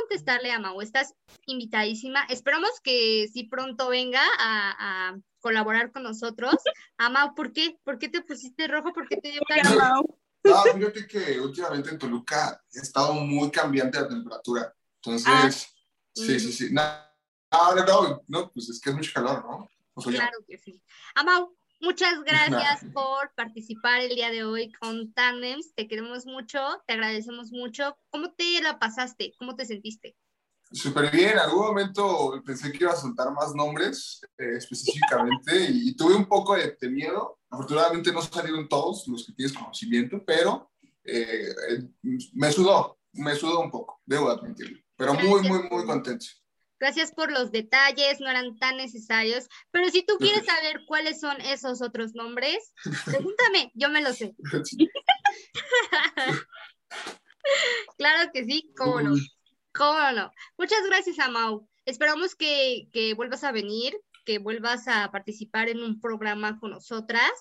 [0.00, 0.80] contestarle a Mau.
[0.80, 1.14] Estás
[1.46, 2.24] invitadísima.
[2.28, 6.54] Esperamos que si pronto venga a, colaborar con nosotros.
[6.96, 7.78] A Mau, ¿por qué?
[7.84, 8.92] ¿Por qué te pusiste rojo?
[8.92, 10.04] ¿Por qué te dio calor?
[10.44, 14.74] No, fíjate que últimamente en Toluca ha estado muy cambiante la temperatura.
[14.96, 15.50] Entonces, ah,
[16.14, 16.68] sí, sí, sí.
[16.72, 16.82] No,
[17.52, 19.68] no, no, no, pues es que es mucho calor, ¿no?
[20.02, 20.82] claro que sí.
[21.14, 25.74] Amau, Muchas gracias por participar el día de hoy con Tandems.
[25.74, 27.96] Te queremos mucho, te agradecemos mucho.
[28.10, 29.34] ¿Cómo te la pasaste?
[29.38, 30.16] ¿Cómo te sentiste?
[30.70, 31.30] Súper bien.
[31.30, 36.26] En algún momento pensé que iba a soltar más nombres eh, específicamente y, tuve un
[36.26, 37.38] poco de, miedo.
[37.50, 40.70] Afortunadamente no salieron todos los que tienes conocimiento, pero
[41.04, 41.88] eh, eh,
[42.34, 44.78] me sudó, me sudó un poco, debo admitirlo.
[44.96, 46.26] Pero muy, muy, muy contento.
[46.80, 49.48] Gracias por los detalles, no eran tan necesarios.
[49.70, 52.72] Pero si tú quieres saber cuáles son esos otros nombres,
[53.04, 54.34] pregúntame, yo me lo sé.
[57.96, 59.16] claro que sí, cómo no.
[59.74, 60.30] ¿Cómo no?
[60.56, 61.68] Muchas gracias, Amau.
[61.84, 67.32] Esperamos que, vuelvas a venir, que vuelvas a participar en un programa con nosotras.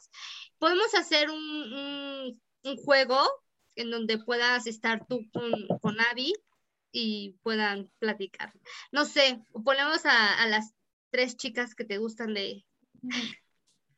[0.57, 2.41] Podemos hacer un,
[2.83, 3.19] juego
[3.75, 6.33] en donde puedas estar tú con, con Abby
[6.97, 8.51] y puedan platicar.
[8.91, 10.73] No sé, ponemos a, las
[11.11, 12.65] tres chicas que te gustan de...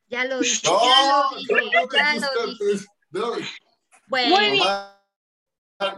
[0.08, 3.56] Ya lo dije, ya lo dije, ya lo dije.
[4.08, 4.36] Bueno.
[4.36, 4.64] Muy bien.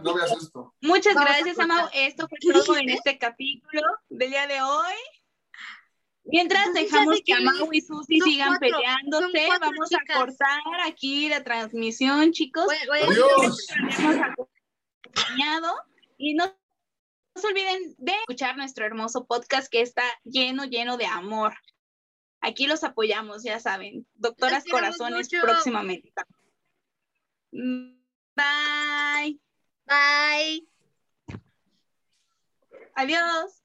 [0.03, 0.75] No veas esto.
[0.81, 1.89] Muchas gracias, Amau.
[1.91, 4.93] Esto fue todo en este capítulo del día de hoy.
[6.25, 12.67] Mientras dejamos que Amau y Susi sigan peleándose, vamos a cortar aquí la transmisión, chicos.
[12.91, 13.67] Adiós.
[16.19, 16.62] Y no no
[17.35, 21.53] se olviden de escuchar nuestro hermoso podcast que está lleno, lleno de amor.
[22.41, 24.05] Aquí los apoyamos, ya saben.
[24.15, 26.13] Doctoras Corazones próximamente.
[27.51, 29.39] Bye.
[29.85, 30.67] Bye.
[32.95, 33.62] Adiós.